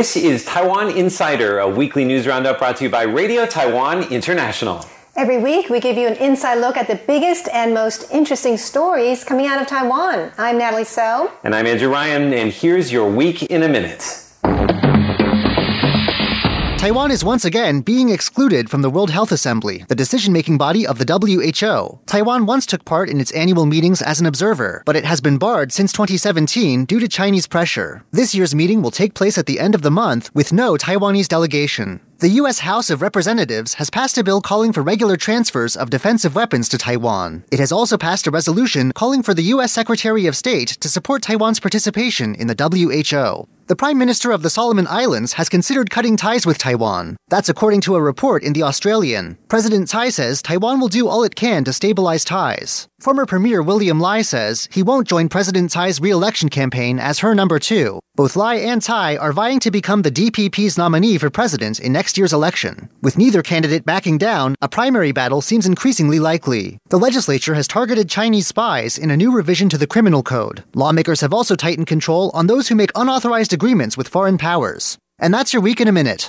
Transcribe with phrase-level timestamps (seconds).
[0.00, 4.82] This is Taiwan Insider, a weekly news roundup brought to you by Radio Taiwan International.
[5.14, 9.24] Every week, we give you an inside look at the biggest and most interesting stories
[9.24, 10.32] coming out of Taiwan.
[10.38, 11.30] I'm Natalie So.
[11.44, 14.24] And I'm Andrew Ryan, and here's your week in a minute.
[16.80, 20.86] Taiwan is once again being excluded from the World Health Assembly, the decision making body
[20.86, 22.00] of the WHO.
[22.06, 25.36] Taiwan once took part in its annual meetings as an observer, but it has been
[25.36, 28.02] barred since 2017 due to Chinese pressure.
[28.12, 31.28] This year's meeting will take place at the end of the month with no Taiwanese
[31.28, 32.00] delegation.
[32.20, 32.58] The U.S.
[32.58, 36.76] House of Representatives has passed a bill calling for regular transfers of defensive weapons to
[36.76, 37.44] Taiwan.
[37.50, 39.72] It has also passed a resolution calling for the U.S.
[39.72, 43.48] Secretary of State to support Taiwan's participation in the WHO.
[43.68, 47.16] The Prime Minister of the Solomon Islands has considered cutting ties with Taiwan.
[47.28, 49.38] That's according to a report in The Australian.
[49.48, 52.88] President Tsai says Taiwan will do all it can to stabilize ties.
[52.98, 57.58] Former Premier William Lai says he won't join President Tsai's re-election campaign as her number
[57.58, 58.00] two.
[58.20, 62.18] Both Lai and Tsai are vying to become the DPP's nominee for president in next
[62.18, 62.90] year's election.
[63.00, 66.76] With neither candidate backing down, a primary battle seems increasingly likely.
[66.90, 70.62] The legislature has targeted Chinese spies in a new revision to the criminal code.
[70.74, 74.98] Lawmakers have also tightened control on those who make unauthorized agreements with foreign powers.
[75.18, 76.28] And that's your week in a minute.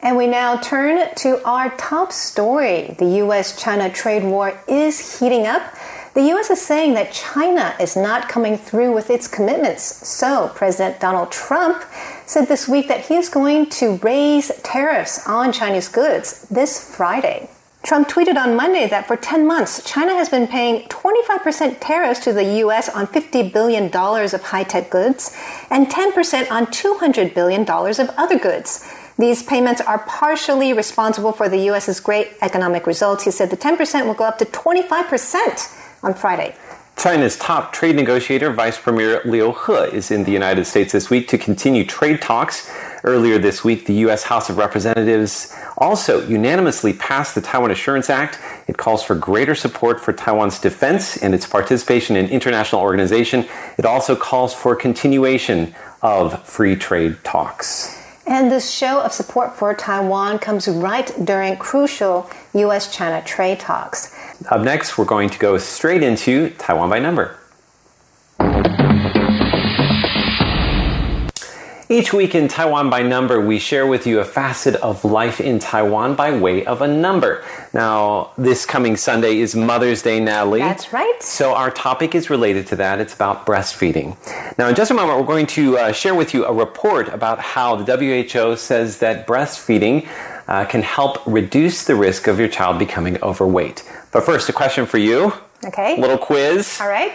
[0.00, 2.96] And we now turn to our top story.
[2.98, 3.60] The U.S.
[3.60, 5.74] China trade war is heating up.
[6.18, 6.50] The U.S.
[6.50, 9.84] is saying that China is not coming through with its commitments.
[9.84, 11.84] So, President Donald Trump
[12.26, 17.48] said this week that he is going to raise tariffs on Chinese goods this Friday.
[17.84, 22.32] Trump tweeted on Monday that for 10 months, China has been paying 25% tariffs to
[22.32, 22.88] the U.S.
[22.88, 25.36] on $50 billion of high tech goods
[25.70, 28.92] and 10% on $200 billion of other goods.
[29.18, 33.22] These payments are partially responsible for the U.S.'s great economic results.
[33.22, 36.54] He said the 10% will go up to 25% on Friday.
[36.98, 41.28] China's top trade negotiator, Vice Premier Liu He, is in the United States this week
[41.28, 42.68] to continue trade talks.
[43.04, 44.24] Earlier this week, the U.S.
[44.24, 48.40] House of Representatives also unanimously passed the Taiwan Assurance Act.
[48.66, 53.46] It calls for greater support for Taiwan's defense and its participation in international organization.
[53.78, 57.96] It also calls for continuation of free trade talks.
[58.26, 62.94] And this show of support for Taiwan comes right during crucial U.S.
[62.94, 64.14] China trade talks.
[64.46, 67.36] Up next, we're going to go straight into Taiwan by number.
[71.90, 75.58] Each week in Taiwan by Number, we share with you a facet of life in
[75.58, 77.42] Taiwan by way of a number.
[77.72, 80.60] Now, this coming Sunday is Mother's Day, Natalie.
[80.60, 81.22] That's right.
[81.22, 83.00] So, our topic is related to that.
[83.00, 84.18] It's about breastfeeding.
[84.58, 87.40] Now, in just a moment, we're going to uh, share with you a report about
[87.40, 90.06] how the WHO says that breastfeeding
[90.46, 93.82] uh, can help reduce the risk of your child becoming overweight.
[94.12, 95.32] But first, a question for you.
[95.64, 95.96] Okay.
[95.96, 96.78] A little quiz.
[96.80, 97.12] All right.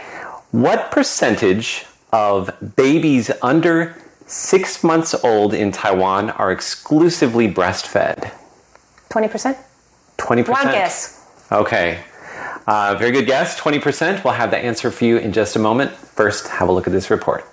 [0.52, 3.96] What percentage of babies under
[4.28, 8.32] six months old in Taiwan are exclusively breastfed?
[9.09, 9.58] 20%?
[10.18, 10.50] 20%.
[10.50, 11.26] One guess.
[11.52, 12.03] Okay.
[12.68, 13.59] Uh, very good guess.
[13.59, 14.24] 20%.
[14.24, 15.92] We'll have the answer for you in just a moment.
[15.92, 17.46] First, have a look at this report.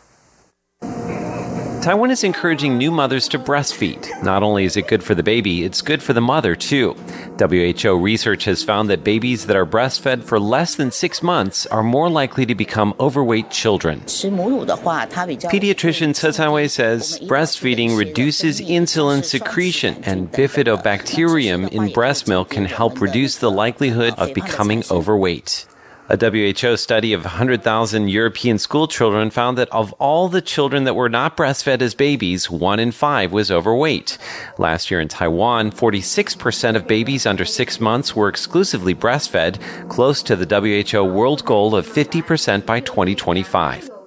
[1.82, 4.22] Taiwan is encouraging new mothers to breastfeed.
[4.22, 6.92] Not only is it good for the baby, it's good for the mother too.
[7.38, 11.82] WHO research has found that babies that are breastfed for less than six months are
[11.82, 14.00] more likely to become overweight children.
[14.00, 23.38] Pediatrician Tsai says breastfeeding reduces insulin secretion, and bifidobacterium in breast milk can help reduce
[23.38, 25.64] the likelihood of becoming overweight.
[26.12, 30.96] A WHO study of 100,000 European school children found that of all the children that
[30.96, 34.18] were not breastfed as babies, one in five was overweight.
[34.58, 40.34] Last year in Taiwan, 46% of babies under six months were exclusively breastfed, close to
[40.34, 43.99] the WHO world goal of 50% by 2025.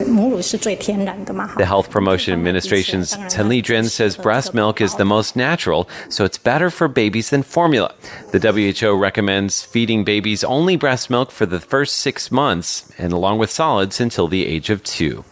[1.58, 6.38] The Health Promotion Administration's Chen Lijun says breast milk is the most natural, so it's
[6.38, 7.94] better for babies than formula.
[8.32, 13.38] The WHO recommends feeding babies only breast milk for the first six months, and along
[13.38, 15.24] with solids until the age of two.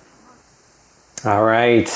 [1.25, 1.87] All right.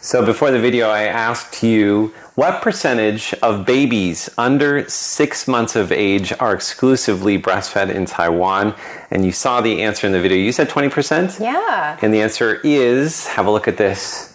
[0.00, 5.92] So before the video, I asked you what percentage of babies under six months of
[5.92, 8.74] age are exclusively breastfed in Taiwan?
[9.10, 10.38] And you saw the answer in the video.
[10.38, 11.38] You said 20%?
[11.38, 11.98] Yeah.
[12.00, 14.29] And the answer is have a look at this.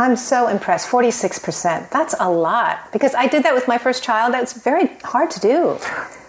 [0.00, 0.88] I'm so impressed.
[0.88, 1.90] 46%.
[1.90, 2.92] That's a lot.
[2.92, 4.32] Because I did that with my first child.
[4.32, 5.78] That's very hard to do.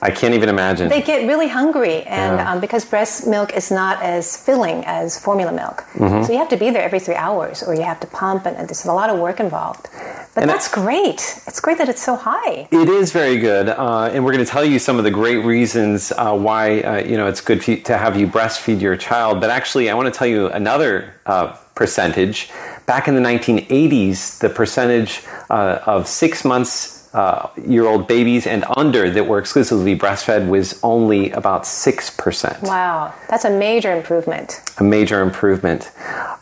[0.02, 0.88] I can't even imagine.
[0.90, 2.52] They get really hungry, and Yeah.
[2.52, 5.84] um, because breast milk is not as filling as formula milk.
[5.94, 6.24] Mm-hmm.
[6.24, 8.56] So you have to be there every three hours, or you have to pump, and,
[8.58, 9.88] and there's a lot of work involved.
[10.34, 11.22] But And that's great.
[11.48, 12.68] It's great that it's so high.
[12.72, 15.44] It is very good, uh, and we're going to tell you some of the great
[15.44, 19.42] reasons uh, why uh, you know it's good to have you breastfeed your child.
[19.42, 22.50] But actually, I want to tell you another uh, percentage.
[22.90, 25.22] Back in the 1980s, the percentage
[25.52, 30.80] uh, of six months uh, year old babies and under that were exclusively breastfed was
[30.82, 32.64] only about 6%.
[32.64, 34.62] Wow, that's a major improvement.
[34.80, 35.92] A major improvement.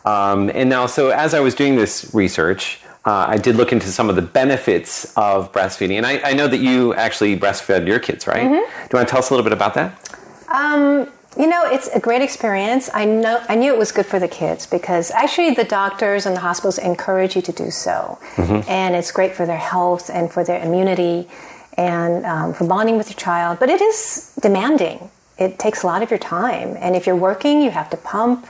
[0.06, 3.88] Um, and now, so as I was doing this research, uh, I did look into
[3.88, 5.98] some of the benefits of breastfeeding.
[5.98, 8.44] And I, I know that you actually breastfed your kids, right?
[8.44, 8.54] Mm-hmm.
[8.54, 10.18] Do you want to tell us a little bit about that?
[10.48, 12.90] Um, you know, it's a great experience.
[12.92, 16.34] I know I knew it was good for the kids because actually the doctors and
[16.34, 18.68] the hospitals encourage you to do so, mm-hmm.
[18.68, 21.28] and it's great for their health and for their immunity
[21.76, 23.60] and um, for bonding with your child.
[23.60, 25.10] But it is demanding.
[25.38, 28.48] It takes a lot of your time, and if you're working, you have to pump.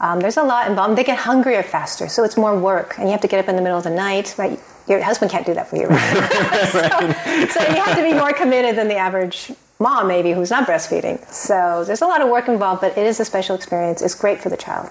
[0.00, 0.96] Um, there's a lot involved.
[0.96, 3.56] They get hungrier faster, so it's more work, and you have to get up in
[3.56, 4.34] the middle of the night.
[4.38, 4.58] Right,
[4.88, 5.86] your husband can't do that for you.
[5.86, 7.48] Right?
[7.52, 9.52] so, so you have to be more committed than the average
[9.82, 11.22] mom maybe who's not breastfeeding.
[11.30, 14.00] So there's a lot of work involved, but it is a special experience.
[14.00, 14.90] It's great for the child.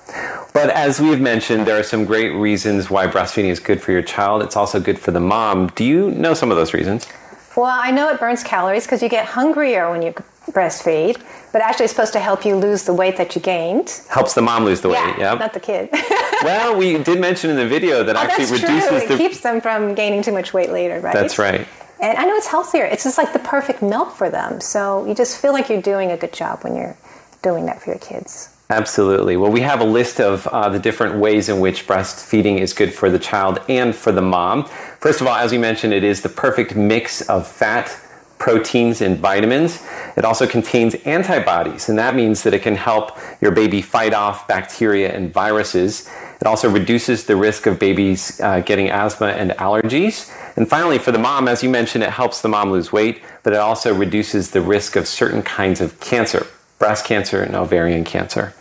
[0.54, 4.04] But as we've mentioned, there are some great reasons why breastfeeding is good for your
[4.04, 4.44] child.
[4.44, 5.68] It's also good for the mom.
[5.76, 7.08] Do you know some of those reasons?
[7.56, 10.14] Well, I know it burns calories because you get hungrier when you
[10.52, 11.22] breastfeed,
[11.52, 14.02] but actually it's supposed to help you lose the weight that you gained.
[14.10, 15.34] Helps the mom lose the yeah, weight, yeah.
[15.34, 15.90] Not the kid.
[16.44, 19.16] well, we did mention in the video that oh, actually reduces true.
[19.16, 21.14] It keeps them from gaining too much weight later, right?
[21.14, 21.68] That's right.
[22.01, 22.86] And I know it's healthier.
[22.86, 24.59] It's just like the perfect milk for them.
[24.59, 26.98] So you just feel like you're doing a good job when you're
[27.44, 28.50] doing that for your kids.
[28.71, 29.38] Absolutely.
[29.38, 32.94] Well, we have a list of uh, the different ways in which breastfeeding is good
[32.94, 34.65] for the child and for the mom.
[35.00, 37.95] First of all, as we mentioned, it is the perfect mix of fat,
[38.39, 39.83] proteins, and vitamins.
[40.15, 44.47] It also contains antibodies, and that means that it can help your baby fight off
[44.47, 46.09] bacteria and viruses.
[46.39, 50.31] It also reduces the risk of babies uh, getting asthma and allergies.
[50.62, 53.52] And finally, for the mom, as you mentioned, it helps the mom lose weight, but
[53.52, 56.46] it also reduces the risk of certain kinds of cancer,
[56.78, 58.54] breast cancer and ovarian cancer.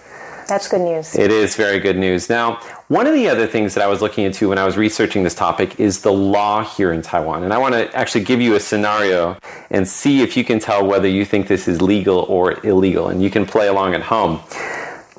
[0.49, 1.15] That's good news.
[1.15, 2.31] It is very good news.
[2.31, 2.55] Now,
[2.89, 5.35] one of the other things that I was looking into when I was researching this
[5.35, 7.45] topic is the law here in Taiwan.
[7.45, 9.37] And I want to actually give you a scenario
[9.69, 13.09] and see if you can tell whether you think this is legal or illegal.
[13.09, 14.41] And you can play along at home.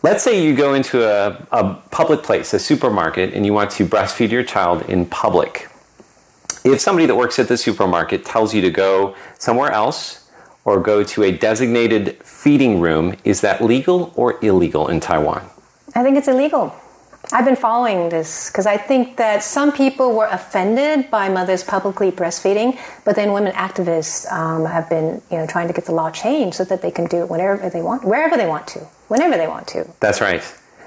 [0.01, 3.85] Let's say you go into a, a public place, a supermarket, and you want to
[3.85, 5.67] breastfeed your child in public.
[6.63, 10.21] If somebody that works at the supermarket tells you to go somewhere else,
[10.65, 15.47] or go to a designated feeding room, is that legal or illegal in Taiwan?
[15.95, 16.73] I think it's illegal.
[17.33, 22.11] I've been following this because I think that some people were offended by mothers publicly
[22.11, 26.11] breastfeeding, but then women activists um, have been, you know, trying to get the law
[26.11, 29.37] changed so that they can do it whenever they want, wherever they want to, whenever
[29.37, 29.87] they want to.
[29.99, 30.41] That's right.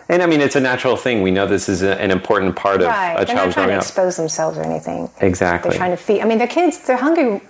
[0.08, 1.22] And I mean, it's a natural thing.
[1.22, 3.14] We know this is a, an important part of right.
[3.14, 3.34] a child's growing up.
[3.34, 5.10] They're not trying to expose themselves or anything.
[5.20, 5.70] Exactly.
[5.70, 6.20] They're trying to feed.
[6.20, 7.40] I mean, the kids, they're hungry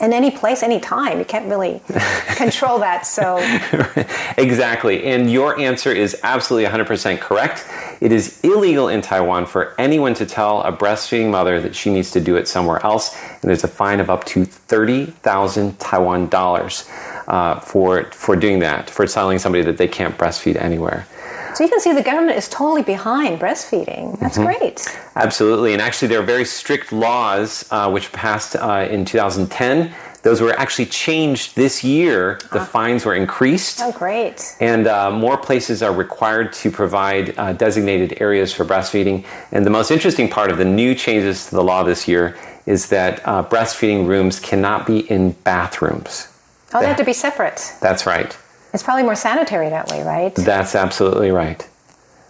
[0.00, 1.18] in any place, any time.
[1.18, 1.80] You can't really
[2.36, 3.06] control that.
[3.06, 3.38] So,
[4.36, 5.04] exactly.
[5.04, 7.66] And your answer is absolutely 100% correct.
[8.00, 12.10] It is illegal in Taiwan for anyone to tell a breastfeeding mother that she needs
[12.10, 13.16] to do it somewhere else.
[13.40, 16.88] And there's a fine of up to 30,000 Taiwan dollars
[17.26, 21.06] uh, for, for doing that, for telling somebody that they can't breastfeed anywhere.
[21.54, 24.18] So you can see the government is totally behind breastfeeding.
[24.18, 24.58] That's mm-hmm.
[24.58, 24.98] great.
[25.16, 25.72] Absolutely.
[25.72, 29.94] And actually, there are very strict laws uh, which passed uh, in 2010.
[30.22, 32.38] Those were actually changed this year.
[32.52, 32.64] The ah.
[32.64, 33.80] fines were increased.
[33.82, 34.54] Oh, great.
[34.60, 39.24] And uh, more places are required to provide uh, designated areas for breastfeeding.
[39.50, 42.88] And the most interesting part of the new changes to the law this year is
[42.90, 46.28] that uh, breastfeeding rooms cannot be in bathrooms.
[46.72, 47.74] Oh, they have to be separate.
[47.80, 48.36] That's right.
[48.72, 50.34] It's probably more sanitary that way, right?
[50.34, 51.68] That's absolutely right.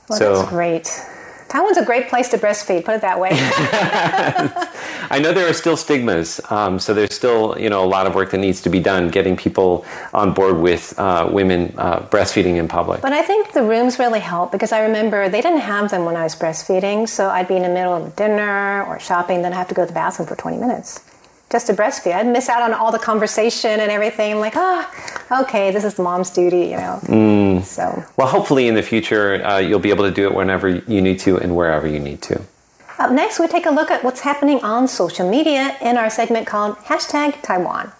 [0.08, 1.00] Well, so, that's great.
[1.48, 2.84] Taiwan's a great place to breastfeed.
[2.84, 3.30] Put it that way.
[5.10, 8.14] I know there are still stigmas, um, so there's still you know a lot of
[8.14, 9.84] work that needs to be done getting people
[10.14, 13.02] on board with uh, women uh, breastfeeding in public.
[13.02, 16.16] But I think the rooms really help because I remember they didn't have them when
[16.16, 19.56] I was breastfeeding, so I'd be in the middle of dinner or shopping, then I
[19.56, 21.00] have to go to the bathroom for 20 minutes
[21.52, 22.14] just to breastfeed.
[22.14, 24.32] I'd miss out on all the conversation and everything.
[24.32, 26.98] I'm like, ah, oh, okay, this is mom's duty, you know.
[27.02, 27.62] Mm.
[27.62, 31.02] So, well, hopefully in the future uh, you'll be able to do it whenever you
[31.02, 32.40] need to and wherever you need to.
[32.98, 36.46] Up next, we take a look at what's happening on social media in our segment
[36.46, 37.92] called hashtag Taiwan.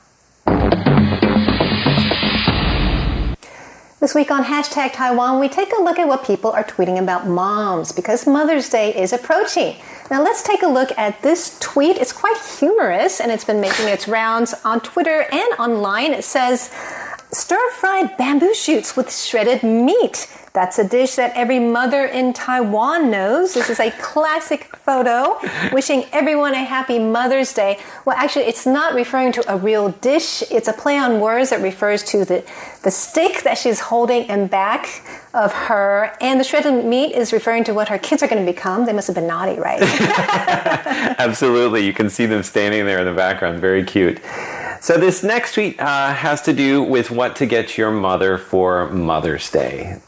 [4.03, 7.29] This week on hashtag Taiwan, we take a look at what people are tweeting about
[7.29, 9.77] moms because Mother's Day is approaching.
[10.11, 11.99] Now let's take a look at this tweet.
[11.99, 16.15] It's quite humorous and it's been making its rounds on Twitter and online.
[16.15, 16.73] It says,
[17.31, 20.27] Stir fried bamboo shoots with shredded meat.
[20.55, 23.55] That's a dish that every mother in Taiwan knows.
[23.55, 25.39] This is a classic photo
[25.73, 27.79] wishing everyone a happy Mother's Day.
[28.05, 30.43] Well, actually, it's not referring to a real dish.
[30.51, 32.45] It's a play on words that refers to the,
[32.83, 36.15] the stick that she's holding in back of her.
[36.21, 38.85] And the shredded meat is referring to what her kids are going to become.
[38.85, 39.81] They must have been naughty, right?
[41.19, 41.87] Absolutely.
[41.87, 43.61] You can see them standing there in the background.
[43.61, 44.21] Very cute.
[44.83, 48.91] So this next tweet uh, has to do with what to get your mother for
[48.91, 49.99] Mother's Day.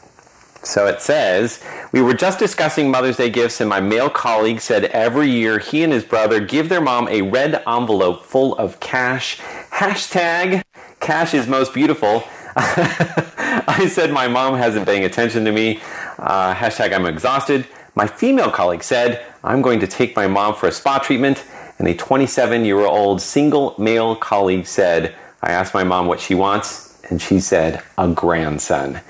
[0.65, 4.85] So it says, We were just discussing Mother's Day gifts, and my male colleague said
[4.85, 9.37] every year he and his brother give their mom a red envelope full of cash.
[9.71, 10.63] Hashtag
[10.99, 12.23] cash is most beautiful.
[12.55, 15.81] I said my mom hasn't paying attention to me.
[16.17, 17.67] Uh, hashtag I'm exhausted.
[17.93, 21.45] My female colleague said, I'm going to take my mom for a spa treatment.
[21.77, 26.33] And a 27 year old single male colleague said, I asked my mom what she
[26.33, 29.01] wants, and she said, a grandson.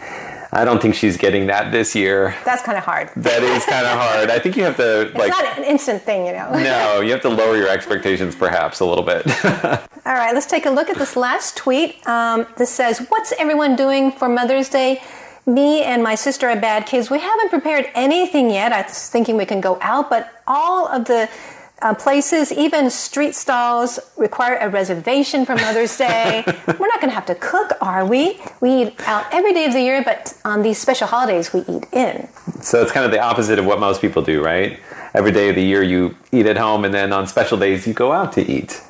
[0.55, 2.33] I don't think she's getting that this year.
[2.45, 3.09] That's kind of hard.
[3.17, 4.29] That is kind of hard.
[4.29, 5.27] I think you have to like.
[5.29, 6.50] It's not an instant thing, you know.
[6.51, 9.27] no, you have to lower your expectations perhaps a little bit.
[9.45, 12.07] All right, let's take a look at this last tweet.
[12.07, 15.03] Um, this says, "What's everyone doing for Mother's Day?"
[15.45, 17.12] Me and my sister are bad kids.
[17.12, 18.71] We haven't prepared anything yet.
[18.71, 21.29] I was thinking we can go out, but all of the
[21.82, 26.44] uh, places, even street stalls, require a reservation for Mother's Day.
[26.46, 28.39] We're not going to have to cook, are we?
[28.62, 31.86] We eat out every day of the year, but on these special holidays, we eat
[31.91, 32.27] in.
[32.62, 34.79] So it's kind of the opposite of what most people do, right?
[35.13, 37.94] Every day of the year, you eat at home, and then on special days, you
[37.94, 38.82] go out to eat.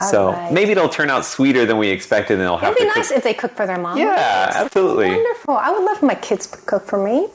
[0.00, 0.52] All so right.
[0.52, 3.18] maybe it'll turn out sweeter than we expected, and they'll have It'd be nice cook.
[3.18, 3.98] if they cook for their mom.
[3.98, 5.10] Yeah, absolutely.
[5.10, 5.54] Wonderful.
[5.56, 7.28] I would love my kids to cook for me.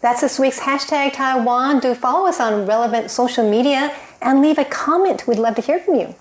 [0.00, 1.80] That's this week's hashtag Taiwan.
[1.80, 5.26] Do follow us on relevant social media and leave a comment.
[5.26, 6.14] We'd love to hear from you.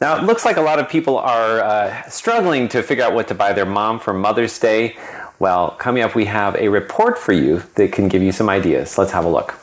[0.00, 3.28] Now, it looks like a lot of people are uh, struggling to figure out what
[3.28, 4.96] to buy their mom for Mother's Day.
[5.38, 8.98] Well, coming up, we have a report for you that can give you some ideas.
[8.98, 9.54] Let's have a look.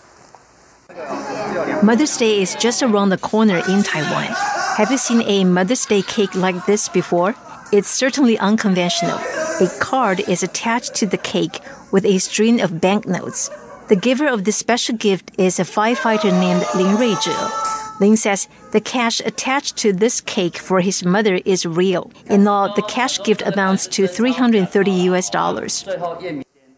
[1.83, 4.33] Mother's Day is just around the corner in Taiwan.
[4.77, 7.35] Have you seen a Mother's Day cake like this before?
[7.71, 9.17] It's certainly unconventional.
[9.61, 11.61] A card is attached to the cake
[11.91, 13.49] with a string of banknotes.
[13.87, 18.01] The giver of this special gift is a firefighter named Lin Ruizhe.
[18.01, 22.11] Lin says the cash attached to this cake for his mother is real.
[22.25, 25.87] In all, the cash gift amounts to 330 US dollars.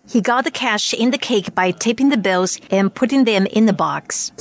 [0.07, 3.65] He got the cash in the cake by taping the bills and putting them in
[3.65, 4.31] the box.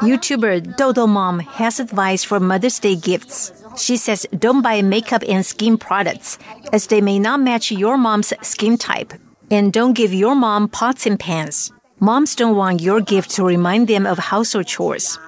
[0.00, 3.52] YouTuber Dodo Mom has advice for Mother's Day gifts.
[3.76, 6.38] She says don't buy makeup and skin products
[6.72, 9.12] as they may not match your mom's skin type.
[9.50, 11.72] And don't give your mom pots and pans.
[11.98, 15.18] Moms don't want your gift to remind them of household chores.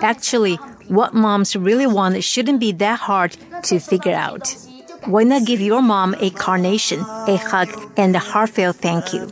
[0.00, 0.56] Actually,
[0.88, 4.56] what moms really want shouldn't be that hard to figure out.
[5.06, 9.30] Why not give your mom a carnation, a hug, and a heartfelt thank you?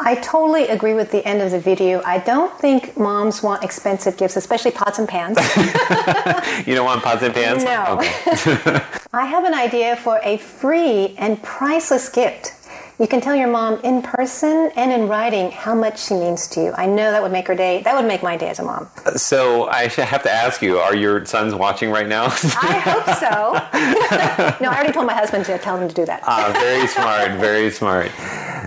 [0.00, 2.02] I totally agree with the end of the video.
[2.04, 5.36] I don't think moms want expensive gifts, especially pots and pans.
[6.66, 7.64] you don't want pots and pans?
[7.64, 7.98] No.
[7.98, 8.80] Okay.
[9.12, 12.52] I have an idea for a free and priceless gift
[12.98, 16.60] you can tell your mom in person and in writing how much she means to
[16.60, 16.72] you.
[16.76, 17.80] I know that would make her day.
[17.82, 18.88] That would make my day as a mom.
[19.14, 22.24] So I have to ask you: Are your sons watching right now?
[22.24, 24.62] I hope so.
[24.64, 26.22] no, I already told my husband to tell him to do that.
[26.26, 27.32] Ah, very smart.
[27.38, 28.10] Very smart.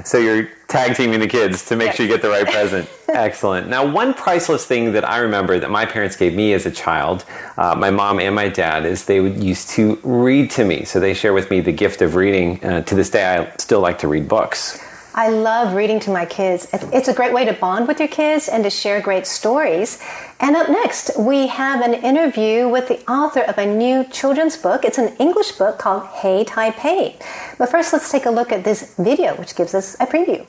[0.07, 1.95] So you're tag teaming the kids to make yes.
[1.95, 2.89] sure you get the right present.
[3.09, 3.67] Excellent.
[3.67, 7.25] Now, one priceless thing that I remember that my parents gave me as a child,
[7.57, 10.85] uh, my mom and my dad, is they would used to read to me.
[10.85, 12.63] So they share with me the gift of reading.
[12.63, 14.81] Uh, to this day, I still like to read books.
[15.13, 16.69] I love reading to my kids.
[16.71, 20.01] It's a great way to bond with your kids and to share great stories.
[20.39, 24.85] And up next, we have an interview with the author of a new children's book.
[24.85, 27.21] It's an English book called Hey Taipei.
[27.57, 30.47] But first, let's take a look at this video, which gives us a preview.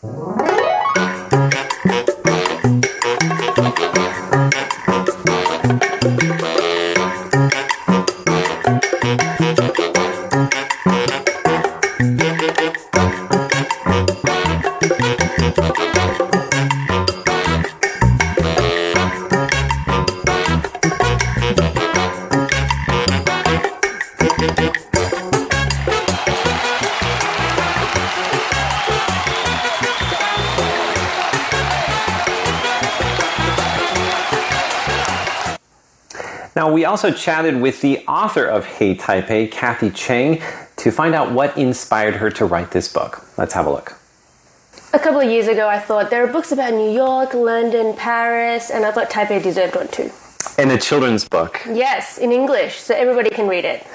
[0.00, 0.38] Now,
[36.98, 40.42] also chatted with the author of Hey Taipei, Kathy Chang,
[40.78, 43.24] to find out what inspired her to write this book.
[43.38, 43.96] Let's have a look.
[44.92, 48.72] A couple of years ago, I thought there are books about New York, London, Paris,
[48.72, 50.10] and I thought Taipei deserved one too.
[50.58, 51.60] And a children's book.
[51.70, 53.86] Yes, in English, so everybody can read it.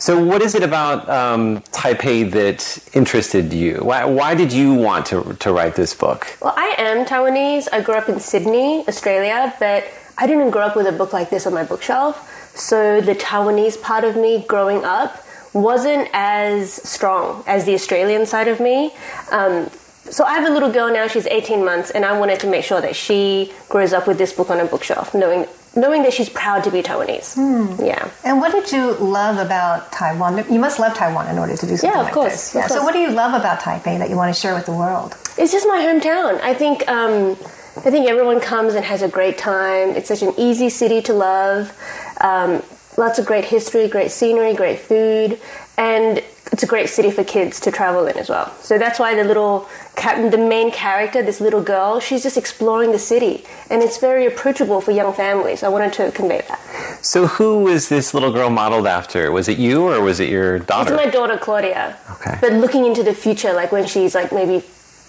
[0.00, 3.76] So, what is it about um, Taipei that interested you?
[3.82, 6.26] Why, why did you want to, to write this book?
[6.42, 7.68] Well, I am Taiwanese.
[7.72, 9.84] I grew up in Sydney, Australia, but
[10.16, 12.34] I didn't grow up with a book like this on my bookshelf.
[12.58, 15.24] So, the Taiwanese part of me growing up
[15.54, 18.92] wasn't as strong as the Australian side of me.
[19.30, 19.70] Um,
[20.10, 22.64] so I have a little girl now, she's 18 months, and I wanted to make
[22.64, 25.46] sure that she grows up with this book on a bookshelf, knowing
[25.76, 27.34] knowing that she's proud to be Taiwanese.
[27.34, 27.84] Hmm.
[27.84, 28.10] Yeah.
[28.24, 30.44] And what did you love about Taiwan?
[30.50, 32.54] You must love Taiwan in order to do something Yeah, of like course, this.
[32.56, 32.66] of Yeah.
[32.68, 35.14] So what do you love about Taipei that you want to share with the world?
[35.36, 36.40] It's just my hometown.
[36.40, 37.36] I think um,
[37.76, 39.90] I think everyone comes and has a great time.
[39.90, 41.72] It's such an easy city to love.
[42.20, 42.62] Um,
[42.96, 45.40] lots of great history, great scenery, great food,
[45.76, 48.52] and it's a great city for kids to travel in as well.
[48.60, 52.98] So that's why the little the main character, this little girl, she's just exploring the
[52.98, 55.62] city, and it's very approachable for young families.
[55.62, 56.98] I wanted to convey that.
[57.02, 59.30] So, who was this little girl modeled after?
[59.30, 60.94] Was it you or was it your daughter?
[60.94, 61.96] It's my daughter Claudia.
[62.12, 62.38] Okay.
[62.40, 64.64] But looking into the future, like when she's like maybe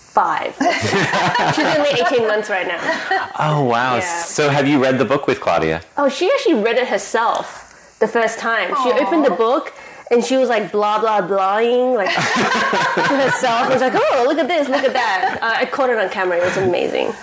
[0.09, 0.55] five.
[1.55, 2.79] she's only 18 months right now.
[3.39, 3.95] oh, wow.
[3.97, 4.23] Yeah.
[4.23, 5.81] So, have you read the book with Claudia?
[5.97, 8.69] Oh, she actually read it herself the first time.
[8.83, 9.73] She opened the book
[10.11, 13.69] and she was like blah blah blahing like to herself.
[13.69, 15.39] It was like, oh, look at this, look at that.
[15.41, 16.37] Uh, I caught it on camera.
[16.37, 17.13] It was amazing.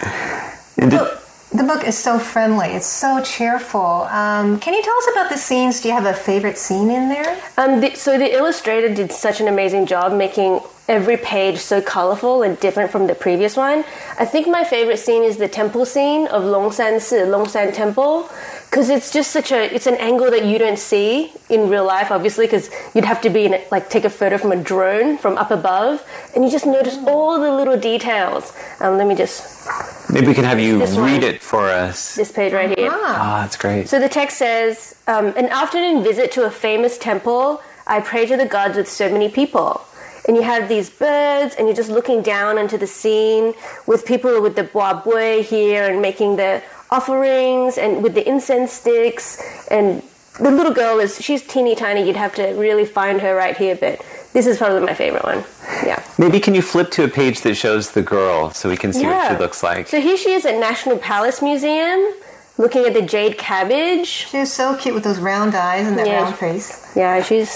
[0.79, 1.11] And did-
[1.57, 2.69] The book is so friendly.
[2.79, 3.81] It's so cheerful.
[4.13, 5.81] Um, can you tell us about the scenes?
[5.81, 7.41] Do you have a favorite scene in there?
[7.57, 12.43] Um, the, so the illustrator did such an amazing job making every page so colorful
[12.43, 13.85] and different from the previous one.
[14.19, 18.29] I think my favorite scene is the temple scene of Longshan Si, Longshan Temple,
[18.71, 22.11] because it's just such a it's an angle that you don't see in real life,
[22.11, 25.19] obviously, because you'd have to be in a, like take a photo from a drone
[25.19, 28.53] from up above, and you just notice all the little details.
[28.81, 29.67] Um, let me just
[30.11, 31.23] maybe we can have you read one.
[31.23, 32.15] it for us.
[32.15, 32.91] this page right here.
[32.93, 33.89] Ah, that's great.
[33.89, 37.63] So the text says, um, an afternoon visit to a famous temple.
[37.89, 39.81] I pray to the gods with so many people.
[40.27, 43.55] And you have these birds, and you're just looking down into the scene
[43.87, 49.67] with people with the boabui here and making the offerings and with the incense sticks.
[49.71, 50.03] And
[50.41, 52.07] the little girl is, she's teeny tiny.
[52.07, 55.45] You'd have to really find her right here, but this is probably my favorite one.
[55.85, 56.03] Yeah.
[56.19, 59.07] Maybe can you flip to a page that shows the girl so we can see
[59.07, 59.87] what she looks like?
[59.89, 62.13] So here she is at National Palace Museum
[62.59, 64.07] looking at the jade cabbage.
[64.07, 66.23] She was so cute with those round eyes and that Yeah.
[66.23, 66.93] round face.
[66.97, 67.51] Yeah, she's,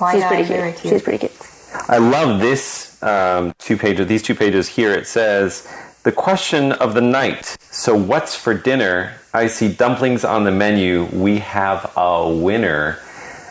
[0.00, 0.80] Wide she's pretty eyed, very cute.
[0.82, 0.92] cute.
[0.94, 1.32] She's pretty cute.
[1.88, 4.06] I love this um, two pages.
[4.06, 4.92] These two pages here.
[4.92, 5.66] It says
[6.02, 7.56] the question of the night.
[7.60, 9.14] So what's for dinner?
[9.32, 11.04] I see dumplings on the menu.
[11.12, 12.98] We have a winner,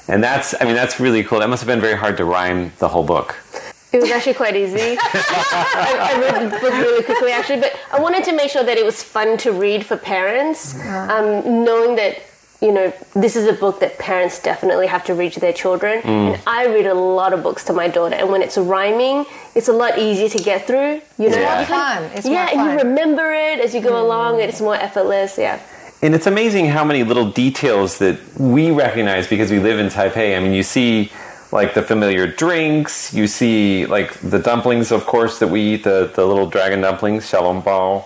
[0.07, 0.53] and that's.
[0.59, 1.39] I mean, that's really cool.
[1.39, 3.35] That must have been very hard to rhyme the whole book.
[3.91, 4.97] It was actually quite easy.
[4.99, 8.77] I, I read the book really quickly, actually, but I wanted to make sure that
[8.77, 12.21] it was fun to read for parents, um, knowing that
[12.61, 16.01] you know this is a book that parents definitely have to read to their children.
[16.03, 19.67] And I read a lot of books to my daughter, and when it's rhyming, it's
[19.67, 21.01] a lot easier to get through.
[21.17, 21.59] You know, Yeah.
[21.61, 22.03] You Fun.
[22.15, 24.39] It's more yeah, and you remember it as you go along.
[24.41, 25.37] It's more effortless.
[25.37, 25.59] Yeah.
[26.01, 30.37] And it's amazing how many little details that we recognize because we live in Taipei.
[30.37, 31.11] I mean, you see
[31.51, 36.11] like the familiar drinks, you see like the dumplings, of course, that we eat, the,
[36.15, 38.05] the little dragon dumplings, xiaolongbao.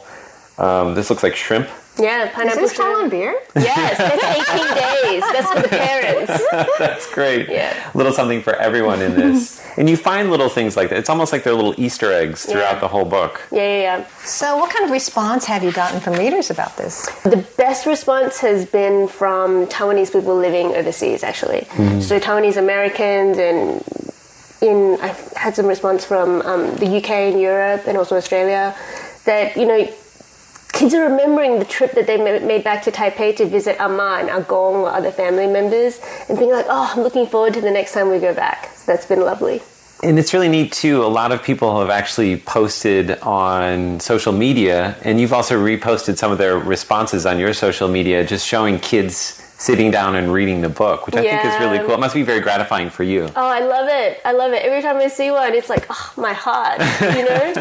[0.60, 1.70] Um, this looks like shrimp.
[2.00, 2.62] Yeah, Is pineapple.
[2.62, 2.92] this shrimp.
[2.96, 3.36] Taiwan beer?
[3.56, 5.22] Yes, that's 18 days.
[5.32, 6.44] That's for the parents.
[6.80, 7.50] That's great.
[7.50, 7.92] Yeah.
[7.94, 9.64] Little something for everyone in this.
[9.78, 10.98] and you find little things like that.
[10.98, 12.80] It's almost like they're little Easter eggs throughout Yeah.
[12.80, 13.42] the whole book.
[13.52, 14.08] Yeah, yeah, yeah.
[14.24, 17.06] So, what kind of response have you gotten from readers about this?
[17.24, 21.66] The best response has been from Taiwanese people living overseas, actually.
[22.02, 23.84] So Taiwanese Americans and
[24.62, 28.74] in I've had some response from um, the UK and Europe and also Australia
[29.26, 29.86] that you know
[30.74, 34.30] kids are remembering the trip that they made back to Taipei to visit Amma and
[34.30, 37.94] Agong or other family members and being like, oh, I'm looking forward to the next
[37.94, 38.66] time we go back.
[38.76, 39.62] So that's been lovely.
[40.02, 41.02] And it's really neat too.
[41.02, 46.30] A lot of people have actually posted on social media, and you've also reposted some
[46.30, 50.68] of their responses on your social media, just showing kids sitting down and reading the
[50.68, 51.92] book, which I think is really cool.
[51.92, 53.30] It must be very gratifying for you.
[53.34, 54.20] Oh, I love it.
[54.26, 54.62] I love it.
[54.62, 56.82] Every time I see one, it's like, oh, my heart,
[57.18, 57.54] you know?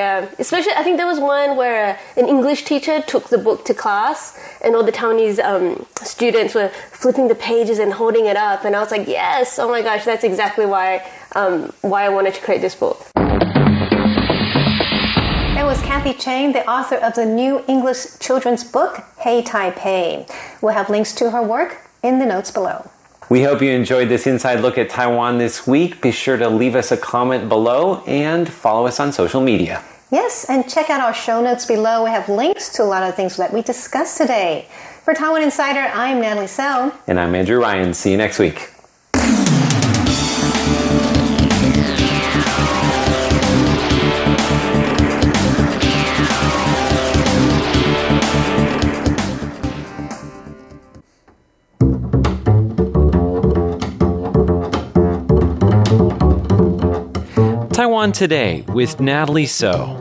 [0.00, 0.26] yeah.
[0.38, 3.74] Especially, I think there was one where uh, an English teacher took the book to
[3.74, 8.64] class and all the Taiwanese um, students were flipping the pages and holding it up.
[8.64, 12.32] And I was like, yes, oh my gosh, that's exactly why, um, why I wanted
[12.32, 13.06] to create this book.
[15.64, 20.30] Was Kathy Chang, the author of the new English children's book, Hey Taipei.
[20.60, 22.90] We'll have links to her work in the notes below.
[23.30, 26.02] We hope you enjoyed this inside look at Taiwan this week.
[26.02, 29.82] Be sure to leave us a comment below and follow us on social media.
[30.12, 32.04] Yes, and check out our show notes below.
[32.04, 34.68] We have links to a lot of things that we discussed today.
[35.02, 36.92] For Taiwan Insider, I'm Natalie So.
[37.06, 37.94] And I'm Andrew Ryan.
[37.94, 38.73] See you next week.
[58.04, 59.96] Taiwan Today with Natalie So.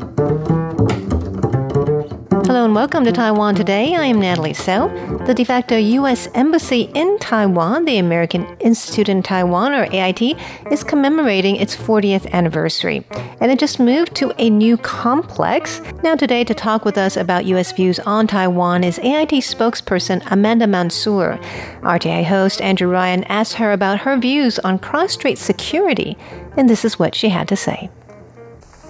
[2.46, 3.96] Hello and welcome to Taiwan Today.
[3.96, 4.90] I am Natalie So.
[5.26, 6.28] The de facto U.S.
[6.34, 10.22] Embassy in Taiwan, the American Institute in Taiwan, or AIT,
[10.70, 13.06] is commemorating its 40th anniversary.
[13.40, 15.80] And it just moved to a new complex.
[16.04, 17.72] Now, today, to talk with us about U.S.
[17.72, 21.40] views on Taiwan is AIT spokesperson Amanda Mansour.
[21.84, 26.18] RTI host Andrew Ryan asked her about her views on cross strait security,
[26.58, 27.90] and this is what she had to say.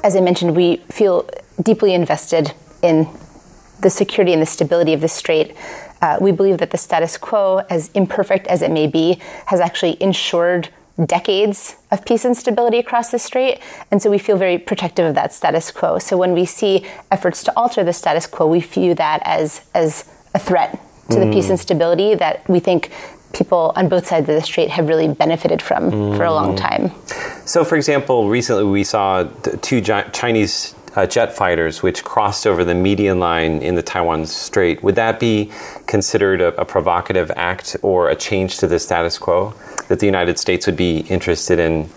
[0.03, 1.29] As I mentioned, we feel
[1.61, 3.07] deeply invested in
[3.81, 5.55] the security and the stability of the strait.
[6.01, 10.01] Uh, we believe that the status quo, as imperfect as it may be, has actually
[10.01, 10.69] ensured
[11.05, 13.59] decades of peace and stability across the strait.
[13.89, 15.99] And so we feel very protective of that status quo.
[15.99, 20.05] So when we see efforts to alter the status quo, we view that as, as
[20.33, 21.25] a threat to mm.
[21.25, 22.91] the peace and stability that we think
[23.33, 26.17] people on both sides of the strait have really benefited from mm.
[26.17, 26.59] for a long mm.
[26.59, 26.91] time.
[27.45, 29.23] So, for example, recently we saw
[29.61, 34.83] two Chinese uh, jet fighters which crossed over the median line in the Taiwan Strait.
[34.83, 35.51] Would that be
[35.87, 39.53] considered a, a, provocative act or a change to the status quo
[39.87, 41.89] that the United States would be interested in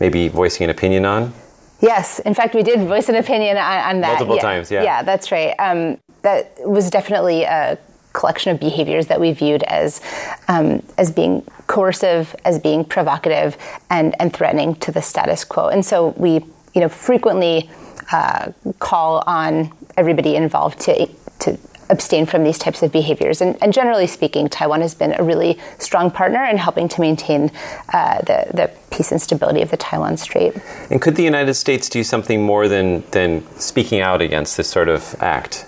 [0.00, 1.32] maybe voicing an opinion on?
[1.80, 4.08] Yes, in fact, we did voice an opinion on, on that.
[4.08, 4.42] Multiple yeah.
[4.42, 4.82] times, yeah.
[4.82, 5.54] Yeah, that's right.
[5.58, 7.78] Um, that was definitely a
[8.12, 10.00] collection of behaviors that we viewed as
[10.48, 13.56] um, as being coercive, as being provocative,
[13.90, 15.68] and and threatening to the status quo.
[15.68, 16.44] And so we,
[16.74, 17.70] you know, frequently
[18.12, 21.08] uh, call on everybody involved to
[21.40, 21.58] to
[21.92, 23.40] abstain from these types of behaviors.
[23.40, 27.50] And, and, generally speaking, Taiwan has been a really strong partner in helping to maintain
[27.92, 30.54] uh, the, the peace and stability of the Taiwan Strait.
[30.90, 34.88] And could the United States do something more than, than speaking out against this sort
[34.88, 35.66] of act?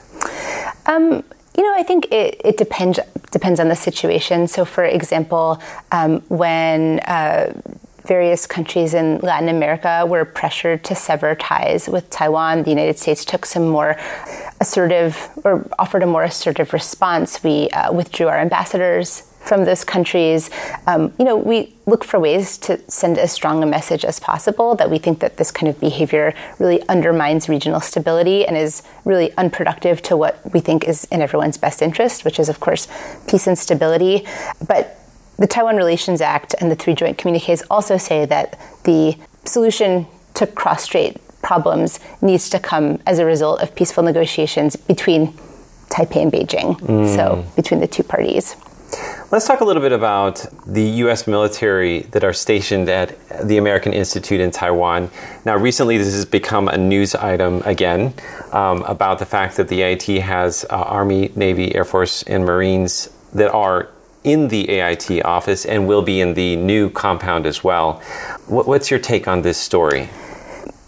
[0.87, 1.25] Um,
[1.57, 2.99] you know, I think it, it depends
[3.31, 4.47] depends on the situation.
[4.47, 7.53] So, for example, um, when uh,
[8.05, 12.63] various countries in Latin America were pressured to sever ties with Taiwan.
[12.63, 13.97] The United States took some more
[14.61, 17.43] assertive or offered a more assertive response.
[17.43, 20.51] We uh, withdrew our ambassadors from those countries.
[20.87, 24.75] Um, you know, we look for ways to send as strong a message as possible
[24.77, 29.37] that we think that this kind of behavior really undermines regional stability and is really
[29.37, 32.89] unproductive to what we think is in everyone's best interest, which is, of course,
[33.29, 34.27] peace and stability.
[34.67, 34.99] But
[35.39, 40.47] the Taiwan Relations Act and the three joint communiques also say that the solution to
[40.47, 45.33] cross strait problems needs to come as a result of peaceful negotiations between
[45.91, 47.15] Taipei and Beijing, mm.
[47.15, 48.57] so between the two parties.
[49.35, 51.27] Let's talk a little bit about the U.S.
[51.27, 55.11] military that are stationed at the American Institute in Taiwan.
[55.45, 58.15] Now, recently, this has become a news item again
[58.53, 63.11] um, about the fact that the AIT has uh, Army, Navy, Air Force, and Marines
[63.33, 63.89] that are
[64.23, 67.95] in the AIT office and will be in the new compound as well.
[68.47, 70.11] What's your take on this story?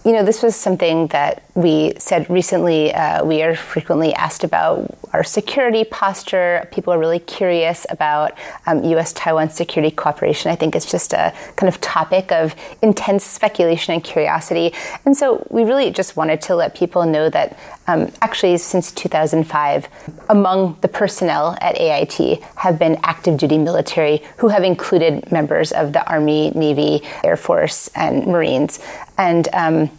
[0.04, 2.92] You know, this was something that we said recently.
[2.92, 6.68] Uh, we are frequently asked about our security posture.
[6.70, 9.14] People are really curious about um, U.S.
[9.14, 10.50] Taiwan security cooperation.
[10.50, 14.74] I think it's just a kind of topic of intense speculation and curiosity.
[15.06, 19.88] And so we really just wanted to let people know that um, actually, since 2005,
[20.28, 25.94] among the personnel at AIT have been active duty military who have included members of
[25.94, 28.78] the Army, Navy, Air Force, and Marines.
[29.16, 29.90] And um,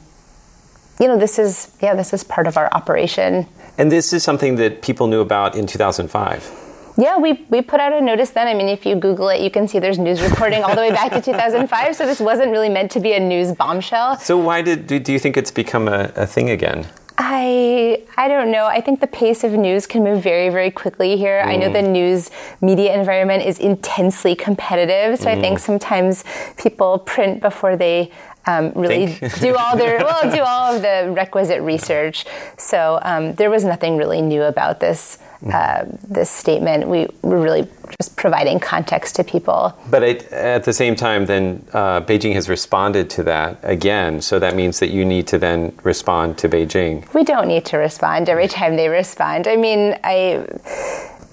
[0.99, 3.47] you know, this is yeah, this is part of our operation.
[3.77, 6.67] And this is something that people knew about in 2005.
[6.99, 8.47] Yeah, we, we put out a notice then.
[8.47, 10.89] I mean, if you Google it, you can see there's news reporting all the way
[10.89, 11.95] back to 2005.
[11.95, 14.17] So this wasn't really meant to be a news bombshell.
[14.17, 16.88] So why did do, do you think it's become a, a thing again?
[17.19, 18.65] I I don't know.
[18.65, 21.41] I think the pace of news can move very very quickly here.
[21.43, 21.47] Mm.
[21.47, 21.89] I know the mm.
[21.89, 22.29] news
[22.62, 25.38] media environment is intensely competitive, so mm.
[25.38, 25.62] I think mm.
[25.62, 26.23] sometimes
[26.57, 28.12] people print before they
[28.47, 32.25] um, really do all their well do all of the requisite research.
[32.57, 35.53] So um, there was nothing really new about this mm.
[35.53, 36.88] uh, this statement.
[36.88, 37.67] We were really
[37.99, 39.77] just providing context to people.
[39.89, 44.21] But it, at the same time, then uh, Beijing has responded to that again.
[44.21, 47.12] So that means that you need to then respond to Beijing.
[47.13, 49.47] We don't need to respond every time they respond.
[49.47, 50.45] I mean, I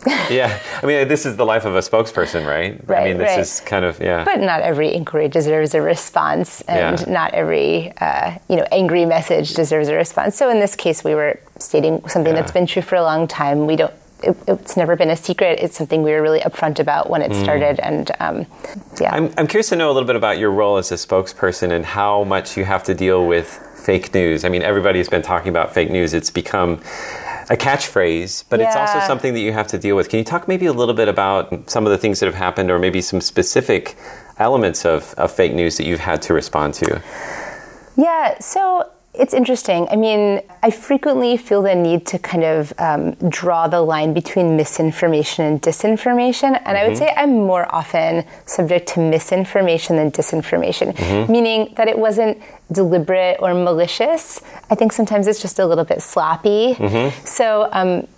[0.31, 2.79] yeah, I mean, this is the life of a spokesperson, right?
[2.87, 3.03] Right.
[3.03, 3.39] I mean, this right.
[3.39, 4.25] is kind of yeah.
[4.25, 7.13] But not every inquiry deserves a response, and yeah.
[7.13, 10.37] not every uh, you know angry message deserves a response.
[10.37, 12.41] So in this case, we were stating something yeah.
[12.41, 13.67] that's been true for a long time.
[13.67, 13.95] We don't.
[14.23, 15.59] It, it's never been a secret.
[15.61, 17.43] It's something we were really upfront about when it mm.
[17.43, 18.47] started, and um,
[19.01, 19.15] yeah.
[19.15, 21.85] I'm, I'm curious to know a little bit about your role as a spokesperson and
[21.85, 24.45] how much you have to deal with fake news.
[24.45, 26.15] I mean, everybody's been talking about fake news.
[26.15, 26.81] It's become
[27.51, 28.67] a catchphrase, but yeah.
[28.67, 30.09] it's also something that you have to deal with.
[30.09, 32.71] Can you talk maybe a little bit about some of the things that have happened,
[32.71, 33.97] or maybe some specific
[34.39, 37.03] elements of, of fake news that you've had to respond to?
[37.97, 39.87] Yeah, so it's interesting.
[39.91, 44.57] I mean, I frequently feel the need to kind of um, draw the line between
[44.57, 46.49] misinformation and disinformation.
[46.49, 46.77] And mm-hmm.
[46.77, 47.05] I would mm-hmm.
[47.05, 51.31] say I'm more often subject to misinformation than disinformation, mm-hmm.
[51.31, 54.41] meaning that it wasn't deliberate or malicious.
[54.69, 56.75] I think sometimes it's just a little bit sloppy.
[56.75, 57.27] Mm-hmm.
[57.27, 58.09] So, um,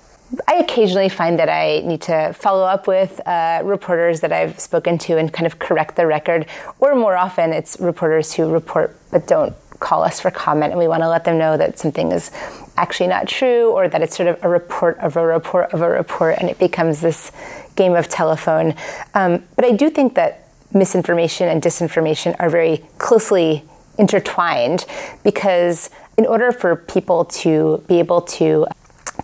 [0.48, 4.98] I occasionally find that I need to follow up with uh, reporters that I've spoken
[4.98, 6.46] to and kind of correct the record,
[6.80, 10.88] or more often it's reporters who report but don't call us for comment and we
[10.88, 12.30] want to let them know that something is
[12.76, 15.88] actually not true or that it's sort of a report of a report of a
[15.88, 17.32] report and it becomes this
[17.74, 18.74] game of telephone.
[19.14, 23.64] Um, but I do think that misinformation and disinformation are very closely
[23.98, 24.84] intertwined
[25.24, 28.66] because in order for people to be able to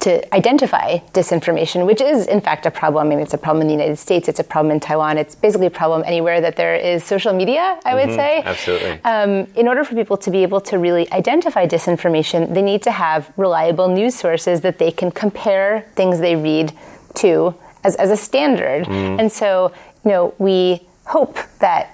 [0.00, 3.06] to identify disinformation, which is in fact a problem.
[3.06, 5.34] I mean, it's a problem in the United States, it's a problem in Taiwan, it's
[5.34, 8.42] basically a problem anywhere that there is social media, I would mm-hmm, say.
[8.44, 9.04] Absolutely.
[9.04, 12.90] Um, in order for people to be able to really identify disinformation, they need to
[12.90, 16.72] have reliable news sources that they can compare things they read
[17.16, 18.86] to as, as a standard.
[18.86, 19.20] Mm.
[19.20, 19.72] And so,
[20.04, 21.91] you know, we hope that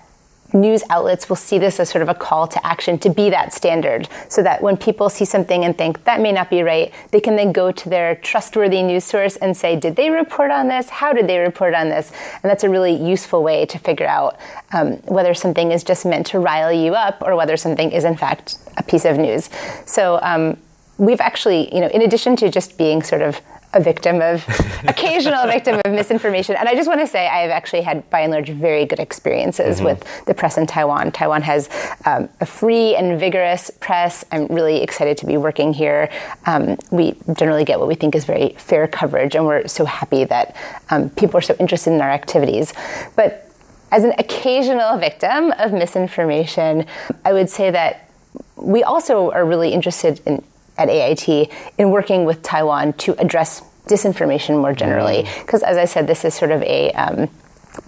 [0.53, 3.53] news outlets will see this as sort of a call to action to be that
[3.53, 7.21] standard so that when people see something and think that may not be right, they
[7.21, 10.89] can then go to their trustworthy news source and say, did they report on this?
[10.89, 12.11] How did they report on this?
[12.43, 14.39] And that's a really useful way to figure out
[14.73, 18.17] um, whether something is just meant to rile you up or whether something is in
[18.17, 19.51] fact a piece of news.
[19.85, 20.57] So um,
[20.97, 23.41] we've actually, you know, in addition to just being sort of
[23.75, 24.45] a victim of
[24.89, 26.57] occasional victim of misinformation.
[26.57, 28.99] And I just want to say I have actually had by and large very good
[28.99, 29.87] experiences mm-hmm.
[29.87, 31.13] with the press in Taiwan.
[31.13, 31.69] Taiwan has
[32.05, 34.25] um, a free and vigorous press.
[34.33, 36.11] I'm really excited to be working here.
[36.47, 40.25] Um, we generally get what we think is very fair coverage, and we're so happy
[40.25, 40.57] that
[40.91, 42.73] um, people are so interested in our activities.
[43.17, 43.45] But
[43.91, 46.87] as an occasional victim of misinformation,
[47.25, 48.11] I would say that
[48.57, 50.43] we also are really interested in
[50.79, 55.27] at AIT in working with Taiwan to address disinformation more generally.
[55.41, 55.69] Because, mm.
[55.69, 57.29] as I said, this is sort of a um,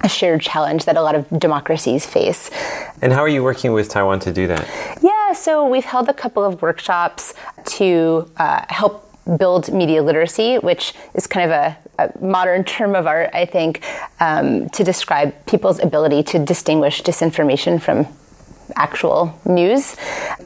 [0.02, 2.50] a shared challenge that a lot of democracies face.
[3.02, 4.68] And how are you working with Taiwan to do that?
[5.02, 7.34] Yeah, so we've held a couple of workshops
[7.66, 13.06] to uh, help build media literacy, which is kind of a, a modern term of
[13.06, 13.84] art, I think,
[14.18, 18.06] um, to describe people's ability to distinguish disinformation from
[18.76, 19.96] actual news.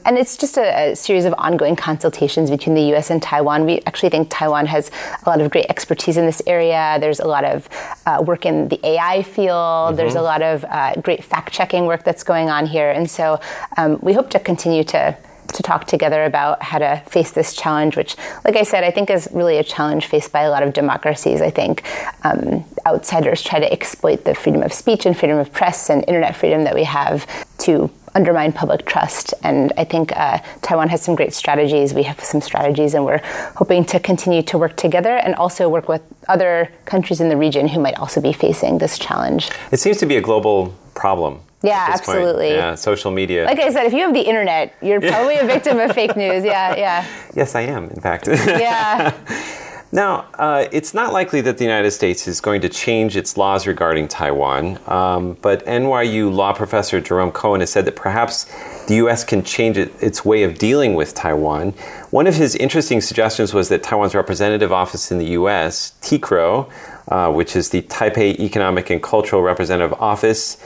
[0.05, 3.65] And it's just a, a, series of ongoing consultations between the US and Taiwan.
[3.67, 4.91] We actually think Taiwan has
[5.25, 6.99] a lot of great expertise in this area.
[7.01, 7.69] There's a lot of
[8.07, 9.97] uh, work in the AI field, mm-hmm.
[9.97, 12.91] there's a lot of uh, great fact checking work that's going on here.
[12.91, 13.41] And so
[13.77, 15.17] um, we hope to continue to
[15.55, 19.11] to talk together about how to face this challenge, which, like I said, I think
[19.11, 21.41] is really a challenge faced by a lot of democracies.
[21.41, 21.83] I think
[22.23, 26.37] um, outsiders try to exploit the freedom of speech and freedom of press and internet
[26.37, 27.27] freedom that we have
[27.59, 29.35] to undermine public trust.
[29.43, 31.95] And I think uh, Taiwan has some great strategies.
[31.95, 33.21] We have some strategies, and we're
[33.57, 37.69] hoping to continue to work together and also work with other countries in the region
[37.69, 39.51] who might also be facing this challenge.
[39.73, 41.41] It seems to be a global problem.
[41.63, 42.51] Yeah, absolutely.
[42.51, 43.47] Yeah, social media.
[43.47, 46.45] Like I said, if you have the internet, you're probably a victim of fake news.
[46.45, 47.07] Yeah, yeah.
[47.35, 48.29] Yes, I am, in fact.
[48.29, 49.15] yeah.
[49.95, 53.65] Now, uh, it's not likely that the United States is going to change its laws
[53.65, 58.47] regarding Taiwan, um, but NYU law professor Jerome Cohen has said that perhaps
[58.89, 59.23] the U.S.
[59.23, 61.75] can change it, its way of dealing with Taiwan.
[62.11, 66.69] One of his interesting suggestions was that Taiwan's representative office in the U.S., TECRO,
[67.07, 70.57] uh, which is the Taipei Economic and Cultural Representative Office,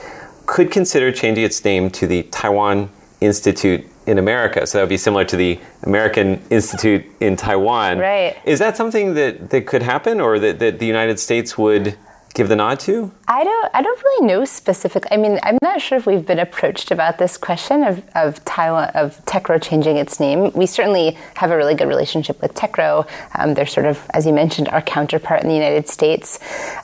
[0.47, 2.89] could consider changing its name to the Taiwan
[3.21, 4.65] Institute in America.
[4.65, 7.99] So that would be similar to the American Institute in Taiwan.
[7.99, 8.35] Right.
[8.43, 11.95] Is that something that, that could happen or that, that the United States would
[12.33, 13.11] give the nod to?
[13.27, 15.09] I don't I don't really know specifically.
[15.11, 18.89] I mean, I'm not sure if we've been approached about this question of, of Taiwan
[18.95, 20.51] of TECRO changing its name.
[20.53, 23.07] We certainly have a really good relationship with TECRO.
[23.35, 26.39] Um, they're sort of, as you mentioned, our counterpart in the United States.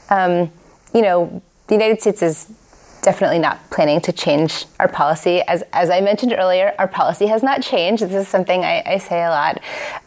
[0.09, 0.51] Um,
[0.93, 2.51] you know, the United States is
[3.05, 5.41] definitely not planning to change our policy.
[5.43, 8.03] As, as I mentioned earlier, our policy has not changed.
[8.03, 9.61] This is something I, I say a lot.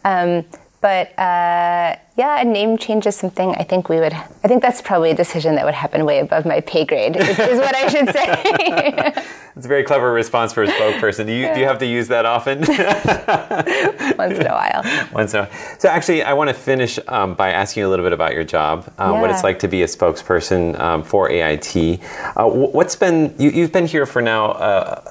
[0.05, 0.45] Um,
[0.81, 4.13] but uh, yeah, a name change is something I think we would.
[4.13, 7.17] I think that's probably a decision that would happen way above my pay grade.
[7.17, 9.23] Is, is what I should say.
[9.55, 11.25] it's a very clever response for a spokesperson.
[11.25, 12.59] Do you do you have to use that often?
[14.17, 15.09] Once in a while.
[15.13, 15.79] Once in a while.
[15.79, 18.45] So actually, I want to finish um, by asking you a little bit about your
[18.45, 19.21] job, um, yeah.
[19.21, 21.99] what it's like to be a spokesperson um, for AIT.
[22.37, 24.51] Uh, what's been you, have been here for now.
[24.51, 25.01] Uh,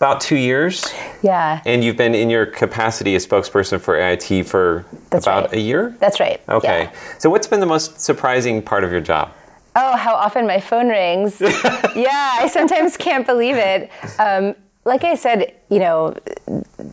[0.00, 0.90] about two years.
[1.22, 1.60] Yeah.
[1.66, 5.58] And you've been in your capacity as spokesperson for AIT for That's about right.
[5.58, 5.94] a year?
[6.00, 6.40] That's right.
[6.48, 6.84] Okay.
[6.84, 7.18] Yeah.
[7.18, 9.30] So, what's been the most surprising part of your job?
[9.76, 11.38] Oh, how often my phone rings.
[11.42, 13.90] yeah, I sometimes can't believe it.
[14.18, 14.54] Um,
[14.86, 16.16] like I said, you know,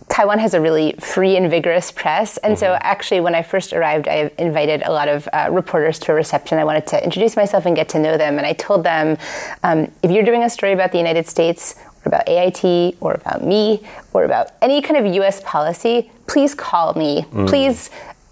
[0.09, 2.35] Taiwan has a really free and vigorous press.
[2.37, 2.59] And mm-hmm.
[2.59, 6.15] so, actually, when I first arrived, I invited a lot of uh, reporters to a
[6.15, 6.57] reception.
[6.57, 8.37] I wanted to introduce myself and get to know them.
[8.37, 9.17] And I told them
[9.63, 11.75] um, if you're doing a story about the United States,
[12.07, 13.81] or about AIT, or about me,
[14.13, 17.25] or about any kind of US policy, please call me.
[17.31, 17.47] Mm.
[17.47, 17.89] Please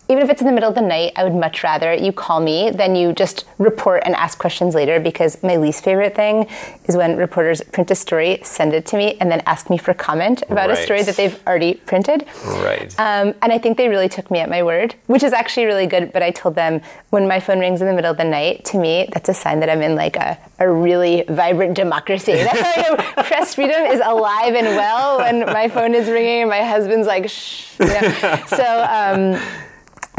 [0.08, 2.39] even if it's in the middle of the night, I would much rather you call
[2.39, 6.48] me than you just report and ask questions later because my least favorite thing
[6.86, 9.94] is when reporters print a story, send it to me, and then ask me for
[9.94, 10.78] comment about right.
[10.78, 12.26] a story that they've already printed.
[12.46, 12.94] Right.
[13.00, 15.88] Um, and I think they really took me at my word, which is actually really
[15.88, 16.13] good.
[16.13, 18.78] But I told them when my phone rings in the middle of the night, to
[18.78, 22.34] me, that's a sign that I'm in like a, a really vibrant democracy.
[22.46, 27.08] That's press freedom is alive and well when my phone is ringing and my husband's
[27.08, 27.74] like, shh.
[27.80, 28.44] You know?
[28.48, 29.41] so, um,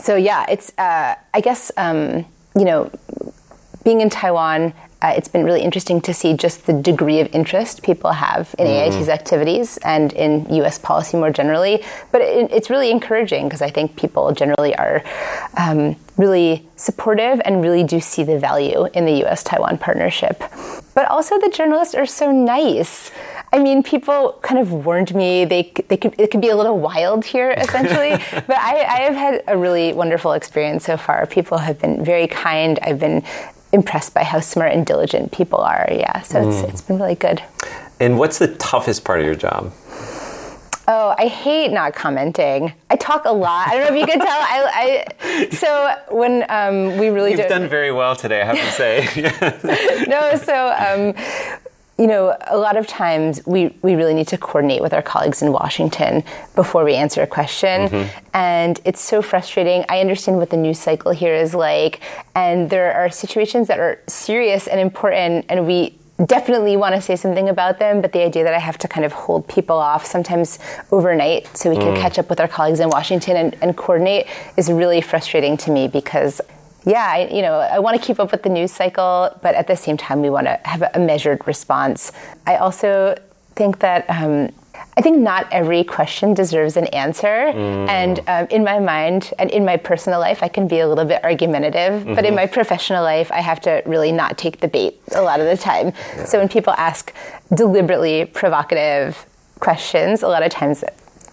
[0.03, 2.91] so yeah, it's uh, I guess um, you know
[3.85, 4.73] being in Taiwan.
[5.03, 8.67] Uh, it's been really interesting to see just the degree of interest people have in
[8.67, 8.71] mm.
[8.71, 10.79] AIT's activities and in U.S.
[10.79, 11.85] policy more generally.
[12.11, 15.05] But it, it's really encouraging because I think people generally are
[15.59, 19.43] um, really supportive and really do see the value in the U.S.
[19.45, 20.43] Taiwan partnership.
[20.95, 23.11] But also, the journalists are so nice.
[23.57, 26.79] I mean, people kind of warned me they they could it could be a little
[26.79, 31.27] wild here essentially, but I, I have had a really wonderful experience so far.
[31.27, 32.79] People have been very kind.
[32.83, 33.25] I've been
[33.73, 35.89] impressed by how smart and diligent people are.
[35.91, 36.49] Yeah, so mm.
[36.53, 37.43] it's it's been really good.
[37.99, 39.73] And what's the toughest part of your job?
[40.89, 42.73] Oh, I hate not commenting.
[42.91, 43.69] I talk a lot.
[43.69, 44.39] I don't know if you could tell.
[44.39, 48.43] I, I so when um, we really you've do, done very well today.
[48.43, 50.05] I have to say.
[50.09, 51.61] no, so um,
[51.99, 55.41] you know, a lot of times we, we really need to coordinate with our colleagues
[55.41, 56.23] in Washington
[56.55, 57.89] before we answer a question.
[57.89, 58.19] Mm-hmm.
[58.35, 59.85] And it's so frustrating.
[59.89, 62.01] I understand what the news cycle here is like.
[62.35, 67.17] And there are situations that are serious and important, and we definitely want to say
[67.17, 70.07] something about them, but the idea that I have to kind of hold people off
[70.07, 70.59] sometimes
[70.91, 72.01] overnight so we can mm.
[72.01, 75.89] catch up with our colleagues in Washington and, and coordinate is really frustrating to me
[75.89, 76.41] because
[76.87, 79.67] yeah, I, you know, I want to keep up with the news cycle, but at
[79.67, 82.13] the same time, we want to have a measured response.
[82.47, 83.17] I also
[83.57, 84.51] think that um,
[84.97, 87.27] I think not every question deserves an answer.
[87.53, 87.89] Mm.
[87.89, 91.05] And um, in my mind and in my personal life, I can be a little
[91.05, 92.03] bit argumentative.
[92.03, 92.15] Mm-hmm.
[92.15, 92.37] But in mm-hmm.
[92.37, 95.57] my professional life, I have to really not take the bait a lot of the
[95.57, 95.93] time.
[96.17, 96.25] Yeah.
[96.25, 97.13] So when people ask
[97.53, 99.27] deliberately provocative
[99.59, 100.85] questions, a lot of times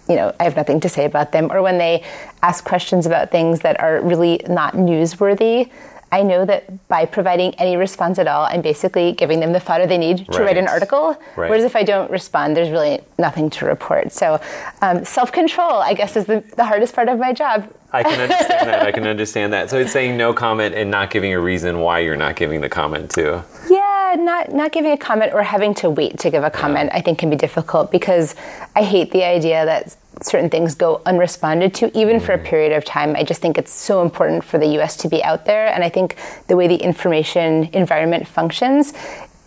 [0.09, 2.03] you know, I have nothing to say about them, or when they
[2.41, 5.69] ask questions about things that are really not newsworthy,
[6.13, 9.87] I know that by providing any response at all, I'm basically giving them the fodder
[9.87, 10.41] they need to right.
[10.41, 11.19] write an article.
[11.35, 11.49] Right.
[11.49, 14.11] Whereas if I don't respond, there's really nothing to report.
[14.11, 14.39] So
[14.83, 17.67] um, self control, I guess, is the, the hardest part of my job.
[17.91, 18.83] I can understand that.
[18.83, 19.71] I can understand that.
[19.71, 22.69] So it's saying no comment and not giving a reason why you're not giving the
[22.69, 23.41] comment too.
[23.67, 23.82] Yeah,
[24.19, 26.89] not not giving a comment or having to wait to give a comment.
[26.93, 28.35] I think can be difficult because
[28.75, 32.45] I hate the idea that certain things go unresponded to, even for a mm.
[32.45, 33.15] period of time.
[33.15, 35.67] I just think it's so important for the US to be out there.
[35.67, 38.93] And I think the way the information environment functions,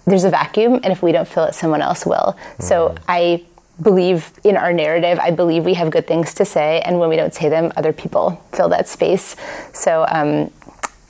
[0.07, 2.37] there's a vacuum, and if we don't fill it, someone else will.
[2.59, 2.99] So mm.
[3.09, 3.45] I
[3.83, 5.19] believe in our narrative.
[5.19, 7.93] I believe we have good things to say, and when we don't say them, other
[7.93, 9.37] people fill that space.
[9.73, 10.51] So um,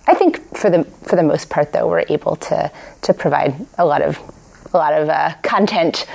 [0.07, 2.71] I think for the for the most part, though, we're able to
[3.03, 4.19] to provide a lot of
[4.73, 6.07] a lot of uh, content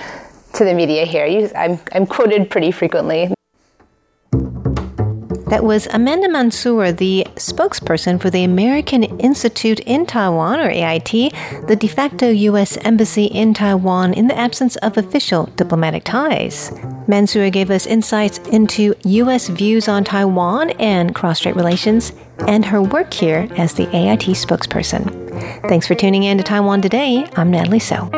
[0.54, 1.26] to the media here.
[1.26, 3.34] You, I'm, I'm quoted pretty frequently.
[5.52, 11.12] That was Amanda Mansour, the spokesperson for the American Institute in Taiwan, or AIT,
[11.68, 12.78] the de facto U.S.
[12.86, 16.72] embassy in Taiwan in the absence of official diplomatic ties.
[17.06, 19.50] Mansour gave us insights into U.S.
[19.50, 22.14] views on Taiwan and cross strait relations
[22.48, 25.68] and her work here as the AIT spokesperson.
[25.68, 27.30] Thanks for tuning in to Taiwan Today.
[27.36, 28.10] I'm Natalie So.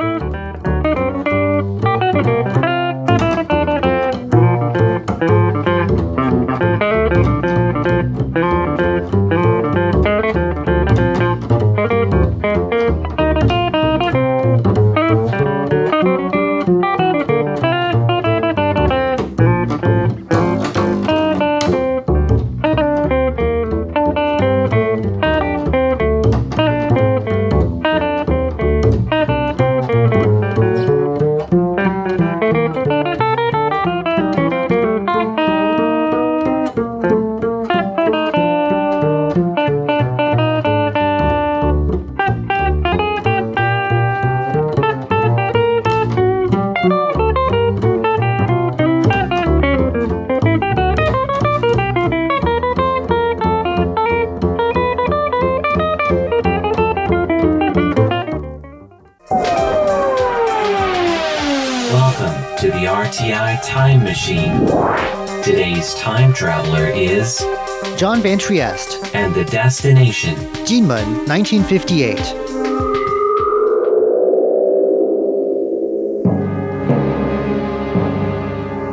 [68.03, 69.15] John Van Trieste.
[69.15, 70.35] And the destination
[70.65, 72.17] Jinmen, 1958.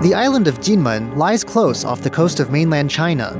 [0.04, 3.34] The island of Jinmen lies close off the coast of mainland China.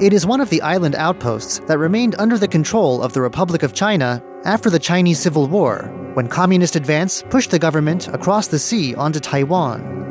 [0.00, 3.62] It is one of the island outposts that remained under the control of the Republic
[3.62, 8.58] of China after the Chinese Civil War, when communist advance pushed the government across the
[8.58, 10.05] sea onto Taiwan.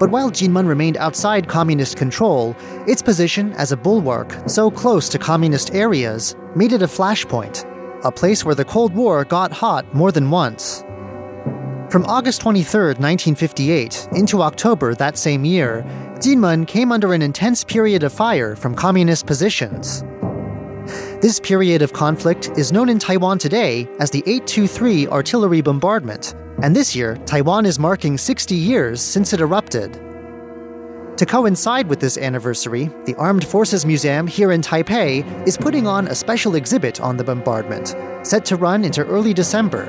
[0.00, 2.56] But while Jinmen remained outside communist control,
[2.88, 7.66] its position as a bulwark so close to communist areas made it a flashpoint,
[8.02, 10.82] a place where the Cold War got hot more than once.
[11.90, 15.84] From August 23, 1958, into October that same year,
[16.18, 20.02] Jinmen came under an intense period of fire from communist positions.
[21.20, 26.74] This period of conflict is known in Taiwan today as the 823 artillery bombardment, and
[26.74, 30.00] this year, Taiwan is marking 60 years since it erupted.
[31.18, 36.08] To coincide with this anniversary, the Armed Forces Museum here in Taipei is putting on
[36.08, 39.84] a special exhibit on the bombardment, set to run into early December.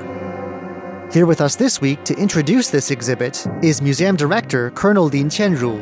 [1.13, 5.79] Here with us this week to introduce this exhibit is Museum Director Colonel Lin Qianru.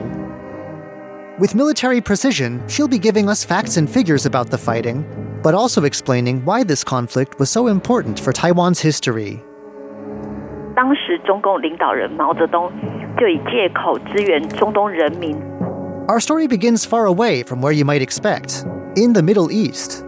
[1.39, 5.03] With military precision, she'll be giving us facts and figures about the fighting,
[5.42, 9.42] but also explaining why this conflict was so important for Taiwan's history.
[10.74, 12.70] 当时中共领导人毛泽东
[13.18, 15.36] 就以借口支援中东人民。
[16.08, 18.64] Our story begins far away from where you might expect,
[18.96, 20.04] in the Middle East.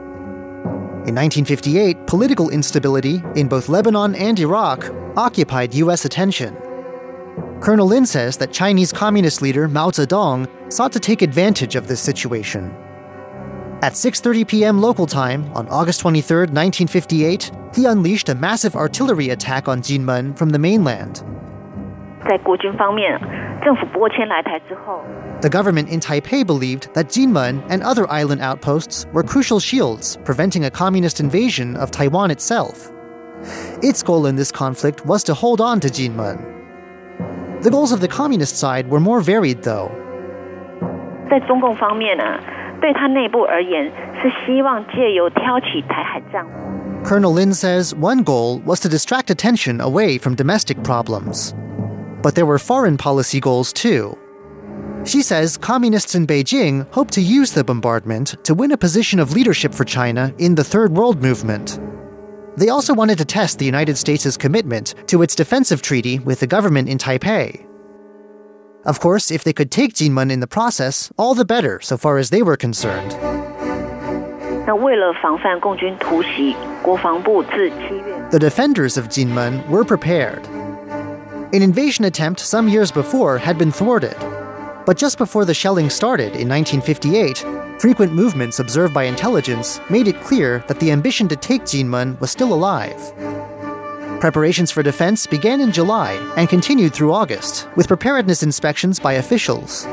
[1.07, 6.05] In 1958, political instability in both Lebanon and Iraq occupied U.S.
[6.05, 6.57] attention.
[7.61, 12.01] Colonel Lin says that Chinese Communist leader Mao Zedong sought to take advantage of this
[12.01, 12.75] situation.
[13.83, 14.81] At 6:30 p.m.
[14.81, 20.51] local time on August 23, 1958, he unleashed a massive artillery attack on Jinmen from
[20.51, 21.23] the mainland.
[25.43, 30.65] The government in Taipei believed that Jinmen and other island outposts were crucial shields preventing
[30.65, 32.91] a communist invasion of Taiwan itself.
[33.83, 36.39] Its goal in this conflict was to hold on to Jinmen.
[37.63, 39.91] The goals of the communist side were more varied, though.
[41.29, 42.39] 在中共方面呢，
[42.81, 43.85] 对他内部而言
[44.21, 46.45] 是希望借由挑起台海战
[47.05, 51.55] Colonel Lin says one goal was to distract attention away from domestic problems.
[52.21, 54.17] But there were foreign policy goals too.
[55.05, 59.33] She says communists in Beijing hope to use the bombardment to win a position of
[59.33, 61.79] leadership for China in the Third World Movement.
[62.57, 66.47] They also wanted to test the United States' commitment to its defensive treaty with the
[66.49, 67.67] government in Taipei.
[68.84, 72.18] Of course, if they could take Jinmen in the process, all the better so far
[72.18, 73.12] as they were concerned.
[78.32, 80.48] The defenders of Jinmen were prepared.
[81.54, 84.16] An invasion attempt some years before had been thwarted.
[84.88, 87.46] But just before the shelling started in 1958,
[87.80, 92.32] frequent movements observed by intelligence made it clear that the ambition to take Jinmen was
[92.32, 93.00] still alive.
[94.22, 99.86] Preparations for defense began in July and continued through August, with preparedness inspections by officials.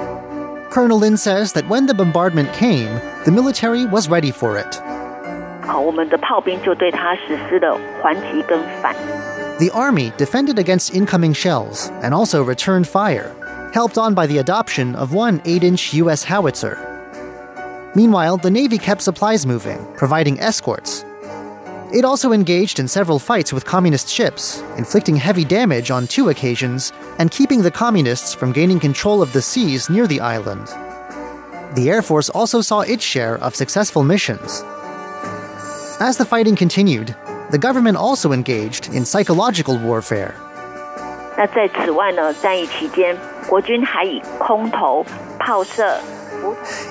[0.69, 4.71] Colonel Lin says that when the bombardment came, the military was ready for it.
[9.61, 13.35] The army defended against incoming shells and also returned fire,
[13.73, 16.23] helped on by the adoption of one 8 inch U.S.
[16.23, 16.77] howitzer.
[17.95, 21.03] Meanwhile, the Navy kept supplies moving, providing escorts,
[21.94, 26.92] it also engaged in several fights with communist ships, inflicting heavy damage on two occasions
[27.20, 30.68] and keeping the communists from gaining control of the seas near the island.
[31.76, 34.64] The Air Force also saw its share of successful missions.
[36.00, 37.16] As the fighting continued,
[37.52, 40.34] the government also engaged in psychological warfare.
[41.36, 45.04] 那在此外呢，战役期间，国军还以空投、
[45.40, 46.00] 炮射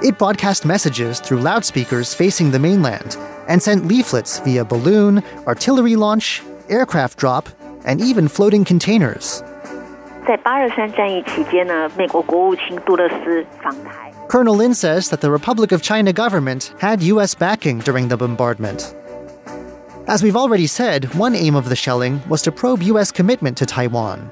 [0.02, 3.16] it broadcast messages through loudspeakers facing the mainland
[3.47, 7.49] and sent leaflets via balloon, artillery launch, aircraft drop,
[7.85, 9.41] and even floating containers.
[14.27, 17.33] Colonel Lin says that the Republic of China government had U.S.
[17.33, 18.93] backing during the bombardment.
[20.07, 23.11] As we've already said, one aim of the shelling was to probe U.S.
[23.11, 24.29] commitment to Taiwan.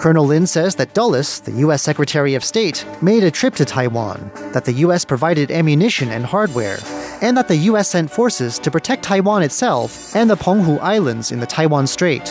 [0.00, 1.82] Colonel Lin says that Dulles, the U.S.
[1.82, 5.04] Secretary of State, made a trip to Taiwan, that the U.S.
[5.04, 6.78] provided ammunition and hardware,
[7.20, 7.90] and that the U.S.
[7.90, 12.24] sent forces to protect Taiwan itself and the Penghu Islands in the Taiwan Strait.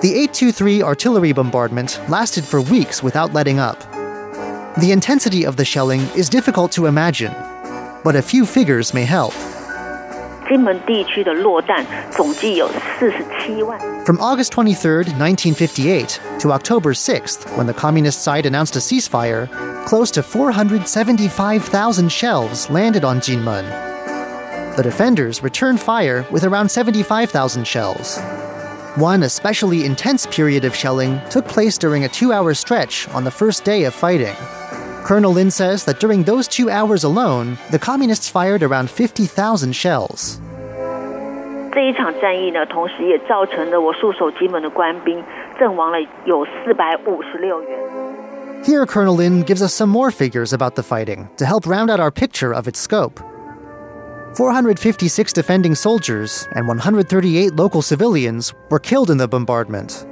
[0.00, 3.80] The 823 artillery bombardment lasted for weeks without letting up.
[4.78, 7.34] The intensity of the shelling is difficult to imagine,
[8.04, 9.34] but a few figures may help.
[14.06, 19.48] From August 23, 1958 to October 6th, when the communist side announced a ceasefire,
[19.86, 23.66] close to 475,000 shells landed on Jinmen.
[24.76, 28.18] The defenders returned fire with around 75,000 shells.
[28.96, 33.30] One especially intense period of shelling took place during a two hour stretch on the
[33.30, 34.34] first day of fighting.
[35.07, 40.39] Colonel Lin says that during those two hours alone, the communists fired around 50,000 shells.
[41.73, 45.23] 这一场战役呢，同时也造成了我戍守金门的官兵
[45.59, 47.69] 阵亡了有四百五十六人。
[48.63, 52.11] Here, Colonel Lin gives us some more figures about the fighting to help round out our
[52.11, 53.19] picture of its scope.
[54.35, 60.05] 456 defending soldiers and 138 local civilians were killed in the bombardment.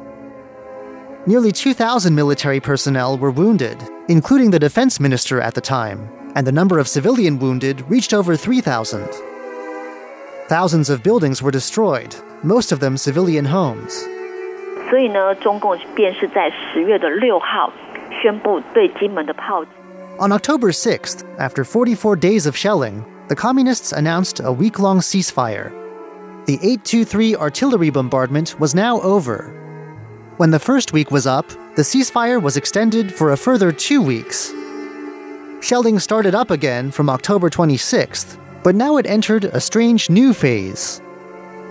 [1.28, 6.52] Nearly 2,000 military personnel were wounded, including the defense minister at the time, and the
[6.52, 9.08] number of civilian wounded reached over 3,000.
[10.48, 14.08] Thousands of buildings were destroyed, most of them civilian homes.
[14.90, 17.72] 所以呢，中共便是在十月的六号
[18.22, 19.72] 宣布对金门的炮击。
[20.20, 25.72] On October 6th, after 44 days of shelling, the Communists announced a week long ceasefire.
[26.46, 29.54] The 823 artillery bombardment was now over,
[30.38, 34.52] when the first week was up, the ceasefire was extended for a further two weeks.
[35.62, 41.02] Shelling started up again from October 26th, but now it entered a strange new phase.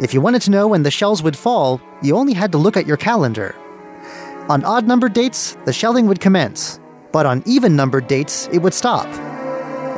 [0.01, 2.77] If you wanted to know when the shells would fall, you only had to look
[2.77, 3.57] at your calendar.
[4.49, 6.79] On odd numbered dates, the shelling would commence,
[7.13, 9.07] but on even numbered dates, it would stop.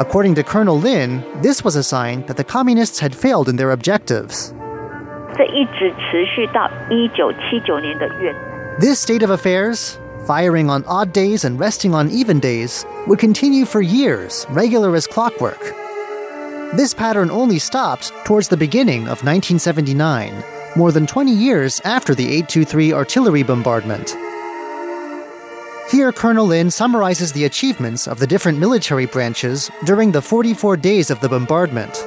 [0.01, 3.73] According to Colonel Lin, this was a sign that the communists had failed in their
[3.73, 4.55] objectives.
[5.37, 8.35] 这一直持续到一九七九年的元
[8.80, 9.98] this state of affairs,
[10.28, 15.08] firing on odd days and resting on even days, would continue for years, regular as
[15.08, 15.60] clockwork.
[16.76, 20.44] This pattern only stopped towards the beginning of 1979,
[20.76, 24.16] more than 20 years after the 823 artillery bombardment.
[25.90, 31.10] Here, Colonel Lin summarizes the achievements of the different military branches during the 44 days
[31.10, 32.04] of the bombardment.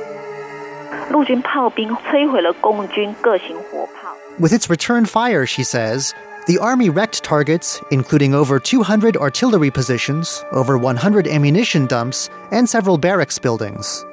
[4.38, 6.14] With its return fire, she says,
[6.47, 12.97] the Army wrecked targets, including over 200 artillery positions, over 100 ammunition dumps, and several
[12.99, 14.05] barracks buildings.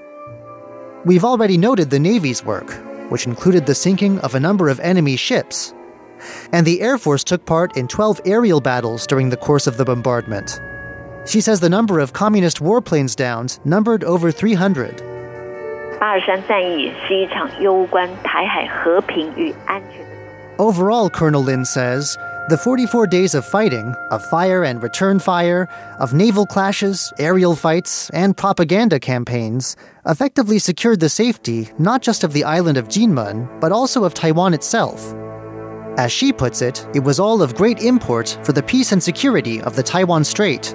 [1.05, 2.71] We've already noted the Navy's work,
[3.11, 5.75] which included the sinking of a number of enemy ships.
[6.53, 9.85] And the Air Force took part in 12 aerial battles during the course of the
[9.85, 10.61] bombardment.
[11.27, 15.03] She says the number of communist warplanes downed numbered over 300.
[16.01, 20.06] 八二三战役是一场攸关台海和平与安全
[20.60, 22.18] Overall, Colonel Lin says,
[22.50, 25.68] the 44 days of fighting, of fire and return fire,
[26.00, 29.76] of naval clashes, aerial fights, and propaganda campaigns,
[30.08, 34.56] effectively secured the safety not just of the island of Jinmen, but also of Taiwan
[34.56, 35.14] itself.
[36.00, 39.62] As she puts it, it was all of great import for the peace and security
[39.62, 40.74] of the Taiwan Strait.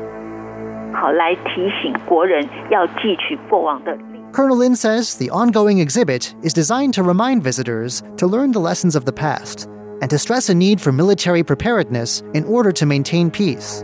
[4.32, 8.96] Colonel Lin says the ongoing exhibit is designed to remind visitors to learn the lessons
[8.96, 9.68] of the past
[10.02, 13.84] and to stress a need for military preparedness in order to maintain peace.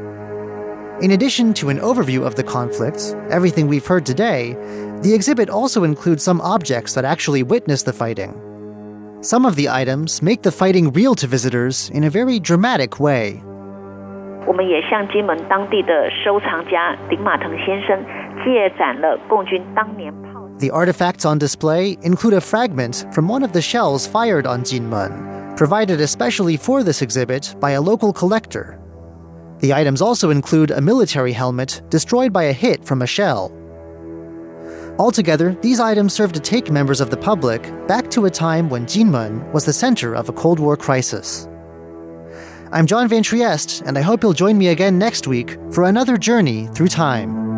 [1.01, 4.53] In addition to an overview of the conflict, everything we've heard today,
[5.01, 8.39] the exhibit also includes some objects that actually witnessed the fighting.
[9.21, 13.41] Some of the items make the fighting real to visitors in a very dramatic way.
[14.45, 17.97] 我们也向金门当地的收藏家林马腾先生
[18.43, 20.26] 借展了共军当年炮。
[20.58, 25.56] The artifacts on display include a fragment from one of the shells fired on Jinmen,
[25.56, 28.80] provided especially for this exhibit by a local collector.
[29.60, 33.52] The items also include a military helmet destroyed by a hit from a shell.
[34.98, 38.84] Altogether, these items serve to take members of the public back to a time when
[38.84, 41.46] Jinmen was the center of a Cold War crisis.
[42.72, 46.16] I'm John Van Trieste, and I hope you'll join me again next week for another
[46.16, 47.57] journey through time.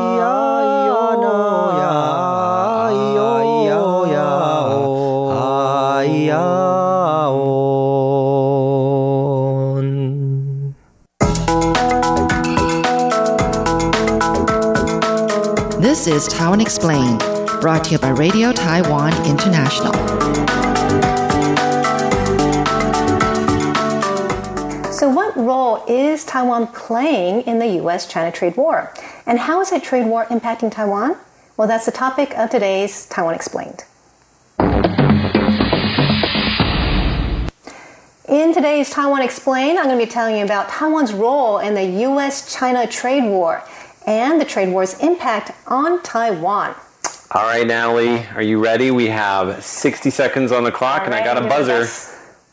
[16.01, 17.19] This is Taiwan Explained,
[17.61, 19.93] brought to you by Radio Taiwan International.
[24.91, 28.07] So, what role is Taiwan playing in the U.S.
[28.07, 28.91] China trade war?
[29.27, 31.17] And how is that trade war impacting Taiwan?
[31.55, 33.83] Well, that's the topic of today's Taiwan Explained.
[38.27, 41.83] In today's Taiwan Explained, I'm going to be telling you about Taiwan's role in the
[41.83, 42.51] U.S.
[42.51, 43.61] China trade war
[44.05, 46.75] and the trade war's impact on Taiwan.
[47.31, 48.91] All right, Natalie, are you ready?
[48.91, 51.87] We have 60 seconds on the clock, and I got a buzzer.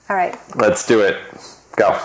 [0.09, 0.39] All right.
[0.55, 1.17] Let's do it.
[1.77, 1.99] Go.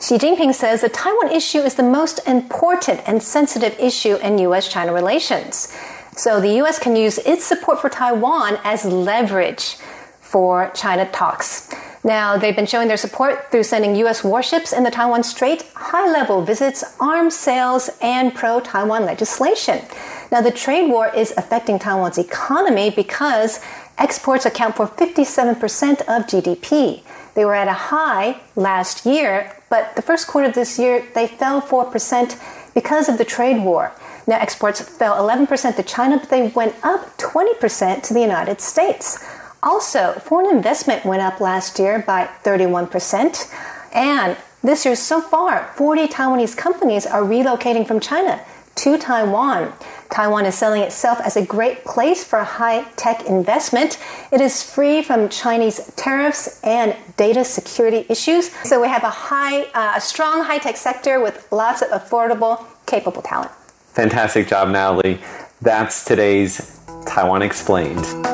[0.00, 4.68] Xi Jinping says the Taiwan issue is the most important and sensitive issue in U.S.
[4.68, 5.74] China relations.
[6.16, 6.78] So the U.S.
[6.78, 9.76] can use its support for Taiwan as leverage
[10.34, 11.72] for China talks.
[12.02, 14.24] Now, they've been showing their support through sending U.S.
[14.24, 19.78] warships in the Taiwan Strait, high level visits, arms sales, and pro Taiwan legislation.
[20.32, 23.60] Now, the trade war is affecting Taiwan's economy because
[23.96, 27.04] exports account for 57% of GDP.
[27.36, 31.28] They were at a high last year, but the first quarter of this year they
[31.28, 33.92] fell 4% because of the trade war.
[34.26, 39.24] Now, exports fell 11% to China, but they went up 20% to the United States.
[39.64, 43.50] Also, foreign investment went up last year by 31%.
[43.94, 48.40] And this year so far, 40 Taiwanese companies are relocating from China
[48.74, 49.72] to Taiwan.
[50.10, 53.98] Taiwan is selling itself as a great place for high tech investment.
[54.30, 58.50] It is free from Chinese tariffs and data security issues.
[58.68, 62.66] So we have a high, uh, a strong high tech sector with lots of affordable,
[62.84, 63.50] capable talent.
[63.92, 65.20] Fantastic job, Natalie.
[65.62, 68.33] That's today's Taiwan Explained.